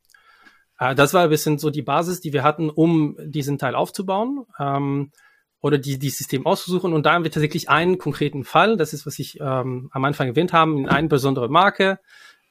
[0.80, 4.46] Äh, das war ein bisschen so die Basis, die wir hatten, um diesen Teil aufzubauen
[4.60, 5.12] ähm,
[5.60, 6.94] oder die, die System auszusuchen.
[6.94, 10.28] Und da haben wir tatsächlich einen konkreten Fall, das ist, was ich ähm, am Anfang
[10.28, 12.00] erwähnt haben, in eine besondere Marke.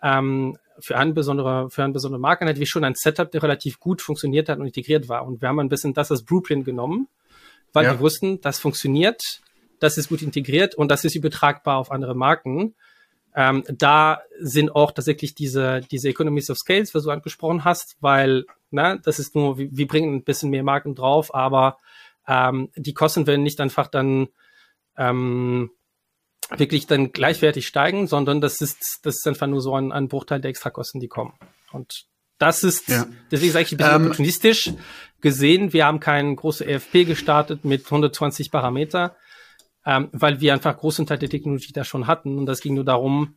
[0.03, 3.81] Ähm, für eine besondere, für eine besondere Marke hatten wir schon ein Setup, der relativ
[3.81, 5.27] gut funktioniert hat und integriert war.
[5.27, 7.09] Und wir haben ein bisschen das als Blueprint genommen,
[7.73, 7.93] weil ja.
[7.93, 9.23] wir wussten, das funktioniert,
[9.81, 12.75] das ist gut integriert und das ist übertragbar auf andere Marken.
[13.39, 18.47] Ähm, da sind auch tatsächlich diese, diese Economies of Scales, was du angesprochen hast, weil,
[18.71, 21.79] ne, das ist nur, wir, wir bringen ein bisschen mehr Marken drauf, aber
[22.27, 24.29] ähm, die Kosten werden nicht einfach dann
[24.97, 25.71] ähm,
[26.57, 30.41] wirklich dann gleichwertig steigen, sondern das ist, das ist einfach nur so ein, ein Bruchteil
[30.41, 31.35] der Extrakosten, die kommen.
[31.73, 32.07] Und
[32.39, 33.07] das ist, ja.
[33.31, 34.73] deswegen sage ich ein bisschen ähm, opportunistisch
[35.21, 35.75] gesehen.
[35.75, 39.17] Wir haben keinen großen EFP gestartet mit 120 Parameter,
[39.87, 42.39] ähm, weil wir einfach großen Teil der Technologie da schon hatten.
[42.39, 43.37] Und das ging nur darum,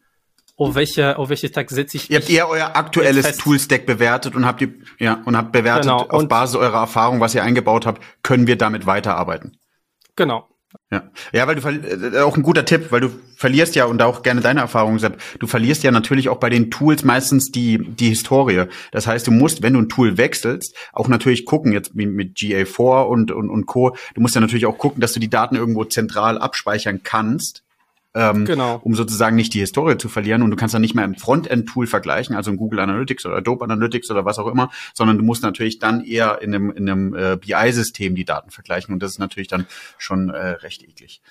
[0.58, 2.10] auf welche, auf welche Tag setze ich.
[2.10, 6.06] Ihr habt eher euer aktuelles Toolstack bewertet und habt die, ja, und habt bewertet, genau.
[6.08, 9.58] auf Basis eurer Erfahrung, was ihr eingebaut habt, können wir damit weiterarbeiten.
[10.18, 10.49] Genau.
[10.92, 11.04] Ja,
[11.34, 14.42] ja, weil du äh, auch ein guter Tipp, weil du verlierst ja und auch gerne
[14.42, 18.66] deine Erfahrung, Sepp, du verlierst ja natürlich auch bei den Tools meistens die die Historie.
[18.92, 23.04] Das heißt, du musst, wenn du ein Tool wechselst, auch natürlich gucken jetzt mit GA4
[23.04, 23.96] und und und Co.
[24.14, 27.64] Du musst ja natürlich auch gucken, dass du die Daten irgendwo zentral abspeichern kannst
[28.14, 28.80] ähm, genau.
[28.84, 30.42] um sozusagen nicht die Historie zu verlieren.
[30.42, 33.64] Und du kannst dann nicht mehr im Frontend-Tool vergleichen, also in Google Analytics oder Adobe
[33.64, 37.16] Analytics oder was auch immer, sondern du musst natürlich dann eher in einem, in einem
[37.16, 38.94] äh, BI-System die Daten vergleichen.
[38.94, 39.68] Und das ist natürlich dann
[39.98, 41.22] schon äh, recht eklig.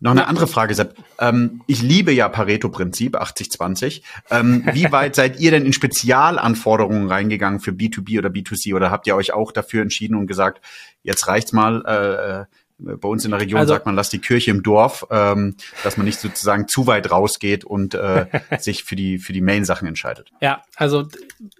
[0.00, 0.96] Noch eine andere Frage, Sepp.
[1.18, 4.02] Ähm, ich liebe ja Pareto-Prinzip 80-20.
[4.30, 8.74] Ähm, wie weit seid ihr denn in Spezialanforderungen reingegangen für B2B oder B2C?
[8.74, 10.60] Oder habt ihr euch auch dafür entschieden und gesagt,
[11.02, 12.44] jetzt reicht's mal, äh, äh
[12.78, 15.96] bei uns in der Region also, sagt man, lass die Kirche im Dorf, ähm, dass
[15.96, 18.26] man nicht sozusagen zu weit rausgeht und äh,
[18.58, 20.30] sich für die für die Main-Sachen entscheidet.
[20.40, 21.06] Ja, also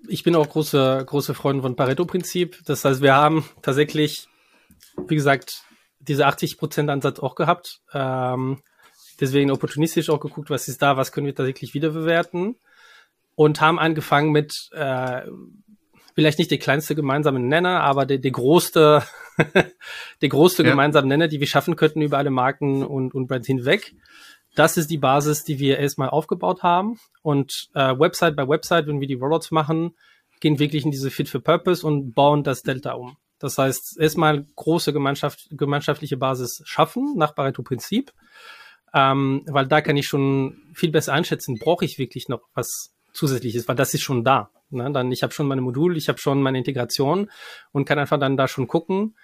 [0.08, 2.64] ich bin auch große große Freund von Pareto-Prinzip.
[2.66, 4.26] Das heißt, wir haben tatsächlich,
[5.06, 5.62] wie gesagt,
[6.00, 7.80] diese 80% Ansatz auch gehabt.
[7.92, 8.62] Ähm,
[9.20, 12.56] deswegen opportunistisch auch geguckt, was ist da, was können wir tatsächlich wiederbewerten
[13.36, 15.22] und haben angefangen mit äh,
[16.14, 19.02] vielleicht nicht der kleinste gemeinsame Nenner, aber der, der größte,
[20.22, 20.70] der größte ja.
[20.70, 23.94] gemeinsame Nenner, die wir schaffen könnten über alle Marken und, und Brands hinweg.
[24.54, 26.98] Das ist die Basis, die wir erstmal aufgebaut haben.
[27.22, 29.96] Und äh, Website bei Website, wenn wir die Rollouts machen,
[30.40, 33.16] gehen wirklich in diese Fit for Purpose und bauen das Delta um.
[33.40, 38.12] Das heißt, erstmal große Gemeinschaft, gemeinschaftliche Basis schaffen nach Pareto-Prinzip,
[38.94, 43.66] ähm, weil da kann ich schon viel besser einschätzen, brauche ich wirklich noch was zusätzliches,
[43.66, 44.50] weil das ist schon da.
[44.70, 44.90] Ne?
[44.92, 47.30] Dann ich habe schon meine Modul, ich habe schon meine Integration
[47.72, 49.16] und kann einfach dann da schon gucken,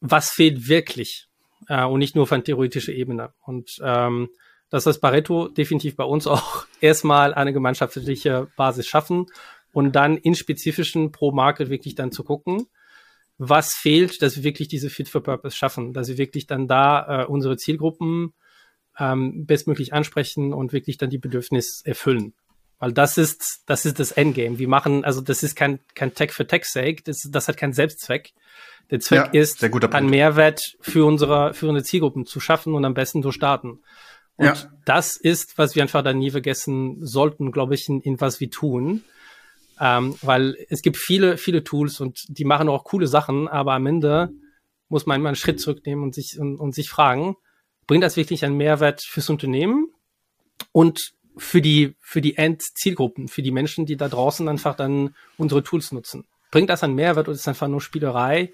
[0.00, 1.28] was fehlt wirklich
[1.68, 3.32] äh, und nicht nur von theoretischer Ebene.
[3.44, 4.28] Und ähm,
[4.70, 9.26] das heißt, Pareto definitiv bei uns auch erstmal eine gemeinschaftliche Basis schaffen
[9.72, 12.66] und dann in spezifischen pro Market wirklich dann zu gucken,
[13.36, 17.22] was fehlt, dass wir wirklich diese Fit for Purpose schaffen, dass wir wirklich dann da
[17.22, 18.32] äh, unsere Zielgruppen
[18.98, 22.34] ähm, bestmöglich ansprechen und wirklich dann die Bedürfnisse erfüllen.
[22.78, 24.58] Weil das ist, das ist das Endgame.
[24.58, 27.72] Wir machen, also das ist kein, kein Tech für Tech sake, das, das hat keinen
[27.72, 28.32] Selbstzweck.
[28.90, 32.92] Der Zweck ja, ist, einen Mehrwert für unsere, für unsere Zielgruppen zu schaffen und am
[32.92, 33.80] besten zu starten.
[34.36, 34.72] Und ja.
[34.84, 38.50] das ist, was wir einfach dann nie vergessen sollten, glaube ich, in, in was wir
[38.50, 39.04] tun.
[39.80, 43.86] Ähm, weil es gibt viele, viele Tools und die machen auch coole Sachen, aber am
[43.86, 44.30] Ende
[44.88, 47.36] muss man immer einen Schritt zurücknehmen und sich, und, und sich fragen,
[47.86, 49.88] bringt das wirklich einen Mehrwert fürs Unternehmen
[50.70, 55.62] und für die, für die Endzielgruppen, für die Menschen, die da draußen einfach dann unsere
[55.62, 56.26] Tools nutzen?
[56.50, 58.52] Bringt das einen Mehrwert oder ist einfach nur Spielerei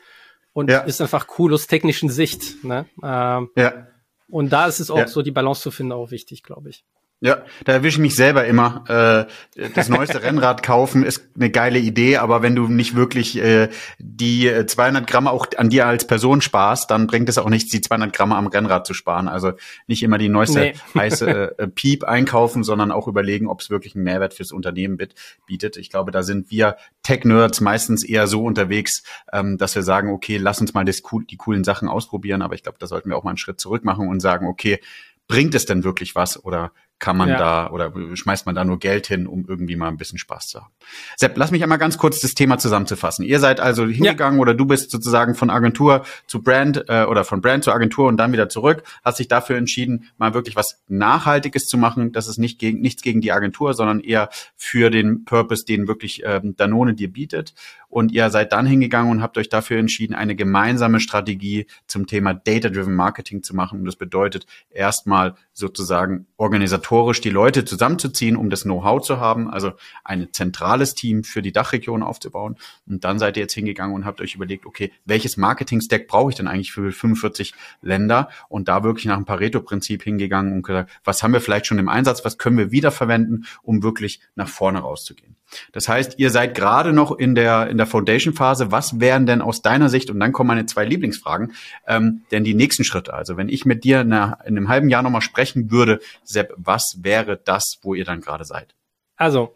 [0.53, 0.81] und ja.
[0.81, 2.65] ist einfach cool aus technischen Sicht?
[2.65, 2.87] Ne?
[3.03, 3.87] Ähm, ja.
[4.29, 5.07] Und da ist es auch ja.
[5.09, 6.85] so, die Balance zu finden, auch wichtig, glaube ich.
[7.23, 9.29] Ja, da erwische ich mich selber immer.
[9.55, 13.69] Äh, das neueste Rennrad kaufen ist eine geile Idee, aber wenn du nicht wirklich äh,
[13.99, 17.83] die 200 Gramm auch an dir als Person sparst, dann bringt es auch nichts, die
[17.83, 19.29] 200 Gramm am Rennrad zu sparen.
[19.29, 19.53] Also
[19.87, 20.75] nicht immer die neueste nee.
[20.99, 24.99] heiße äh, Piep einkaufen, sondern auch überlegen, ob es wirklich einen Mehrwert fürs Unternehmen
[25.47, 25.77] bietet.
[25.77, 30.39] Ich glaube, da sind wir Tech-Nerds meistens eher so unterwegs, ähm, dass wir sagen, okay,
[30.39, 32.41] lass uns mal das, die coolen Sachen ausprobieren.
[32.41, 34.81] Aber ich glaube, da sollten wir auch mal einen Schritt zurück machen und sagen, okay,
[35.29, 37.39] bringt es denn wirklich was oder kann man ja.
[37.39, 40.61] da oder schmeißt man da nur Geld hin, um irgendwie mal ein bisschen Spaß zu
[40.61, 40.71] haben.
[41.17, 43.25] Sepp, lass mich einmal ganz kurz das Thema zusammenzufassen.
[43.25, 44.43] Ihr seid also hingegangen ja.
[44.43, 48.19] oder du bist sozusagen von Agentur zu Brand äh, oder von Brand zu Agentur und
[48.19, 52.13] dann wieder zurück, hast dich dafür entschieden, mal wirklich was Nachhaltiges zu machen.
[52.13, 56.23] Das ist nicht gegen, nichts gegen die Agentur, sondern eher für den Purpose, den wirklich
[56.25, 57.55] ähm, Danone dir bietet.
[57.91, 62.33] Und ihr seid dann hingegangen und habt euch dafür entschieden, eine gemeinsame Strategie zum Thema
[62.33, 63.81] Data-Driven Marketing zu machen.
[63.81, 69.73] Und das bedeutet erstmal sozusagen organisatorisch die Leute zusammenzuziehen, um das Know-how zu haben, also
[70.05, 72.57] ein zentrales Team für die Dachregion aufzubauen.
[72.87, 76.37] Und dann seid ihr jetzt hingegangen und habt euch überlegt, okay, welches Marketing-Stack brauche ich
[76.37, 78.29] denn eigentlich für 45 Länder?
[78.49, 81.89] Und da wirklich nach dem Pareto-Prinzip hingegangen und gesagt, was haben wir vielleicht schon im
[81.89, 85.37] Einsatz, was können wir wiederverwenden, um wirklich nach vorne rauszugehen.
[85.73, 88.71] Das heißt, ihr seid gerade noch in der, in der Foundation-Phase.
[88.71, 91.55] Was wären denn aus deiner Sicht, und dann kommen meine zwei Lieblingsfragen,
[91.87, 93.15] ähm, denn die nächsten Schritte?
[93.15, 96.53] Also wenn ich mit dir in, einer, in einem halben Jahr nochmal sprechen würde, Sepp,
[96.57, 98.75] was wäre das, wo ihr dann gerade seid?
[99.17, 99.55] Also,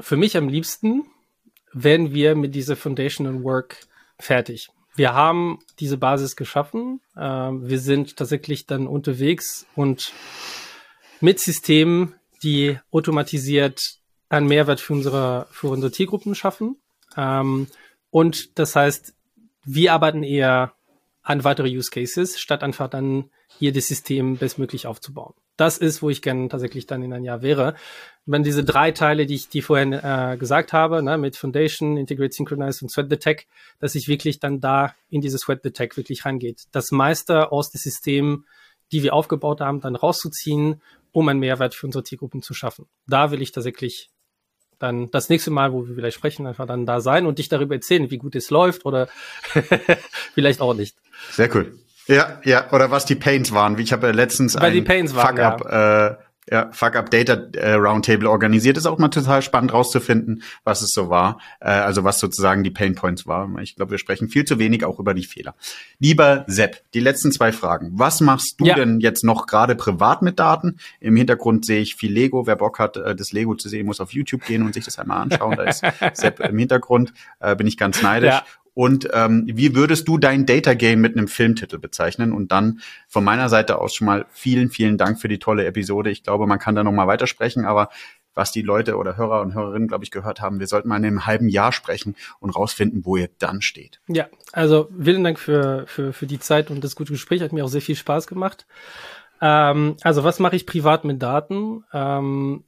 [0.00, 1.04] für mich am liebsten
[1.72, 3.86] wären wir mit dieser Foundational Work
[4.18, 4.70] fertig.
[4.94, 7.00] Wir haben diese Basis geschaffen.
[7.16, 10.12] Ähm, wir sind tatsächlich dann unterwegs und
[11.20, 16.76] mit Systemen, die automatisiert einen Mehrwert für unsere, für unsere Zielgruppen schaffen.
[17.16, 17.68] Ähm,
[18.10, 19.14] und das heißt,
[19.64, 20.72] wir arbeiten eher
[21.22, 25.34] an weitere Use Cases, statt einfach dann hier das System bestmöglich aufzubauen.
[25.56, 27.74] Das ist, wo ich gerne tatsächlich dann in ein Jahr wäre.
[28.26, 32.32] Wenn diese drei Teile, die ich die vorhin äh, gesagt habe, ne, mit Foundation, Integrate,
[32.32, 33.46] Synchronize und Sweat the Tech,
[33.80, 36.64] dass ich wirklich dann da in dieses Sweat the Tech wirklich reingeht.
[36.72, 38.44] Das meiste aus dem System,
[38.92, 42.86] die wir aufgebaut haben, dann rauszuziehen, um einen Mehrwert für unsere Zielgruppen zu schaffen.
[43.06, 44.10] Da will ich tatsächlich
[44.78, 47.74] dann das nächste Mal, wo wir vielleicht sprechen, einfach dann da sein und dich darüber
[47.74, 49.08] erzählen, wie gut es läuft oder
[50.34, 50.96] vielleicht auch nicht.
[51.30, 51.78] Sehr cool.
[52.08, 53.78] Ja, ja, oder was die Pains waren.
[53.78, 56.06] Wie ich habe ja letztens Weil ein Fuck-up ja.
[56.06, 56.16] äh,
[56.50, 58.76] ja, Fuck Up Data äh, Roundtable organisiert.
[58.76, 61.40] Ist auch mal total spannend rauszufinden, was es so war.
[61.60, 63.48] Äh, also was sozusagen die Pain Points war.
[63.60, 65.54] Ich glaube, wir sprechen viel zu wenig auch über die Fehler.
[65.98, 67.90] Lieber Sepp, die letzten zwei Fragen.
[67.94, 68.74] Was machst du ja.
[68.74, 70.78] denn jetzt noch gerade privat mit Daten?
[71.00, 72.46] Im Hintergrund sehe ich viel Lego.
[72.46, 74.98] Wer Bock hat, äh, das Lego zu sehen, muss auf YouTube gehen und sich das
[74.98, 75.56] einmal anschauen.
[75.56, 77.12] Da ist Sepp im Hintergrund.
[77.40, 78.34] Äh, bin ich ganz neidisch.
[78.34, 78.44] Ja.
[78.76, 82.32] Und ähm, wie würdest du dein Data Game mit einem Filmtitel bezeichnen?
[82.32, 86.10] Und dann von meiner Seite aus schon mal vielen, vielen Dank für die tolle Episode.
[86.10, 87.88] Ich glaube, man kann da noch mal weitersprechen, aber
[88.34, 91.06] was die Leute oder Hörer und Hörerinnen, glaube ich, gehört haben, wir sollten mal in
[91.06, 94.02] einem halben Jahr sprechen und rausfinden, wo ihr dann steht.
[94.08, 97.40] Ja, also vielen Dank für, für, für die Zeit und das gute Gespräch.
[97.40, 98.66] Hat mir auch sehr viel Spaß gemacht.
[99.40, 101.82] Ähm, also was mache ich privat mit Daten?
[101.94, 102.64] Ähm,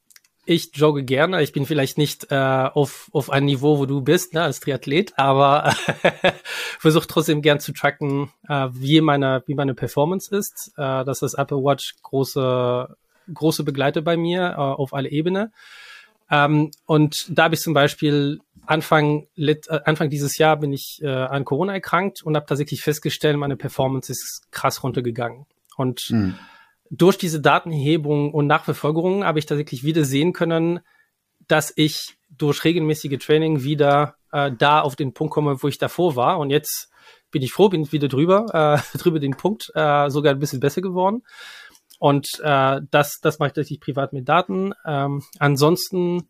[0.48, 1.42] ich jogge gerne.
[1.42, 5.12] Ich bin vielleicht nicht äh, auf, auf ein Niveau, wo du bist, ne, als Triathlet,
[5.18, 5.74] aber
[6.78, 10.72] versuche trotzdem gern zu tracken, äh, wie meine, wie meine Performance ist.
[10.78, 12.96] Äh, das ist Apple Watch große,
[13.32, 15.52] große Begleiter bei mir äh, auf alle Ebene.
[16.30, 21.08] Ähm, und da habe ich zum Beispiel Anfang, äh, Anfang dieses Jahr bin ich äh,
[21.08, 25.44] an Corona erkrankt und habe tatsächlich festgestellt, meine Performance ist krass runtergegangen.
[25.76, 26.38] Und mhm.
[26.90, 30.80] Durch diese Datenhebung und Nachverfolgerung habe ich tatsächlich wieder sehen können,
[31.46, 36.16] dass ich durch regelmäßige Training wieder äh, da auf den Punkt komme, wo ich davor
[36.16, 36.38] war.
[36.38, 36.90] Und jetzt
[37.30, 40.60] bin ich froh, bin ich wieder drüber, äh, drüber den Punkt, äh, sogar ein bisschen
[40.60, 41.22] besser geworden.
[41.98, 44.72] Und äh, das, das mache ich tatsächlich privat mit Daten.
[44.86, 46.28] Ähm, ansonsten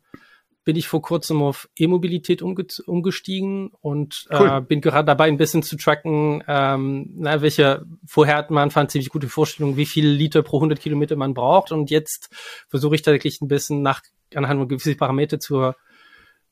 [0.69, 4.49] bin ich vor kurzem auf E-Mobilität umge umgestiegen und äh, cool.
[4.49, 8.91] äh, bin gerade dabei, ein bisschen zu tracken, ähm, na, welche, vorher hat man fand
[8.91, 12.29] ziemlich gute Vorstellung, wie viel Liter pro 100 Kilometer man braucht und jetzt
[12.69, 14.03] versuche ich tatsächlich ein bisschen nach,
[14.35, 15.75] anhand von gewissen Parameter zur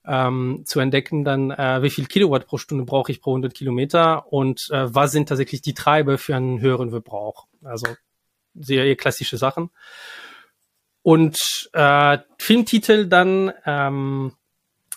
[0.06, 4.32] ähm, zu entdecken, dann äh, wie viel Kilowatt pro Stunde brauche ich pro 100 Kilometer
[4.32, 7.48] und äh, was sind tatsächlich die Treiber für einen höheren Verbrauch.
[7.62, 7.88] Also
[8.54, 9.68] sehr klassische Sachen.
[11.07, 11.38] Und
[11.72, 14.32] äh, Filmtitel dann ähm,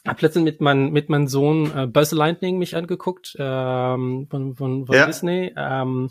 [0.08, 4.88] hab letztens mit meinem mit meinem Sohn äh, Buzz Lightning mich angeguckt ähm, von, von,
[4.88, 5.06] von ja.
[5.06, 5.54] Disney.
[5.56, 6.10] Ähm,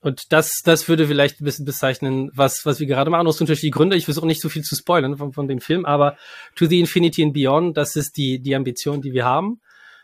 [0.00, 3.76] und das, das würde vielleicht ein bisschen bezeichnen, was, was wir gerade machen, aus unterschiedlichen
[3.76, 3.96] Gründen.
[3.96, 6.16] Ich versuche nicht so viel zu spoilern von, von dem Film, aber
[6.56, 9.60] To the Infinity and Beyond, das ist die, die Ambition, die wir haben.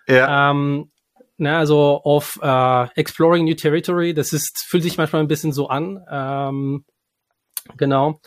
[0.06, 0.52] Ja.
[0.52, 0.92] Ähm,
[1.38, 5.66] na, also auf äh, Exploring New Territory, das ist, fühlt sich manchmal ein bisschen so
[5.66, 5.98] an.
[6.08, 6.84] Ähm,
[7.76, 8.20] genau.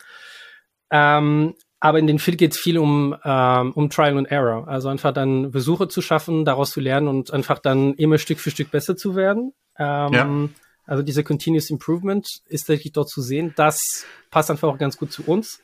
[0.90, 4.68] Ähm, aber in dem Film geht es viel um, ähm, um Trial and Error.
[4.68, 8.50] Also einfach dann Besuche zu schaffen, daraus zu lernen und einfach dann immer Stück für
[8.50, 9.54] Stück besser zu werden.
[9.78, 10.48] Ähm, ja.
[10.84, 13.54] Also diese Continuous Improvement ist tatsächlich dort zu sehen.
[13.56, 15.62] Das passt einfach auch ganz gut zu uns.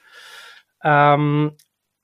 [0.82, 1.52] Ähm,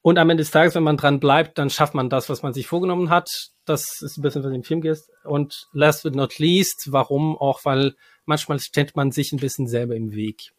[0.03, 2.53] und am Ende des Tages, wenn man dran bleibt, dann schafft man das, was man
[2.53, 3.31] sich vorgenommen hat.
[3.65, 4.99] Das ist ein bisschen, was im Film geht.
[5.25, 7.95] Und last but not least, warum auch, weil
[8.25, 10.53] manchmal stellt man sich ein bisschen selber im Weg.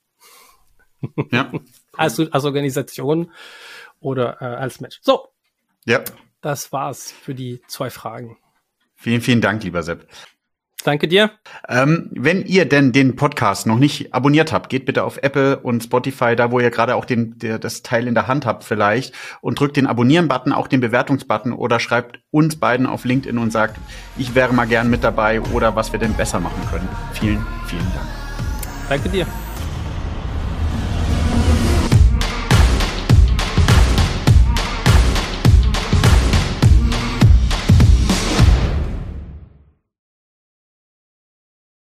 [1.31, 1.51] Ja.
[1.97, 3.31] als, als Organisation
[3.99, 4.99] oder äh, als Mensch.
[5.01, 5.27] So.
[5.85, 6.03] Ja.
[6.41, 8.37] Das war's für die zwei Fragen.
[8.95, 10.07] Vielen, vielen Dank, lieber Sepp.
[10.83, 11.31] Danke dir.
[11.69, 15.83] Ähm, wenn ihr denn den Podcast noch nicht abonniert habt, geht bitte auf Apple und
[15.83, 19.13] Spotify, da wo ihr gerade auch den, der, das Teil in der Hand habt vielleicht,
[19.41, 23.77] und drückt den Abonnieren-Button, auch den Bewertungsbutton oder schreibt uns beiden auf LinkedIn und sagt,
[24.17, 26.89] ich wäre mal gern mit dabei oder was wir denn besser machen können.
[27.13, 28.07] Vielen, vielen Dank.
[28.89, 29.25] Danke dir.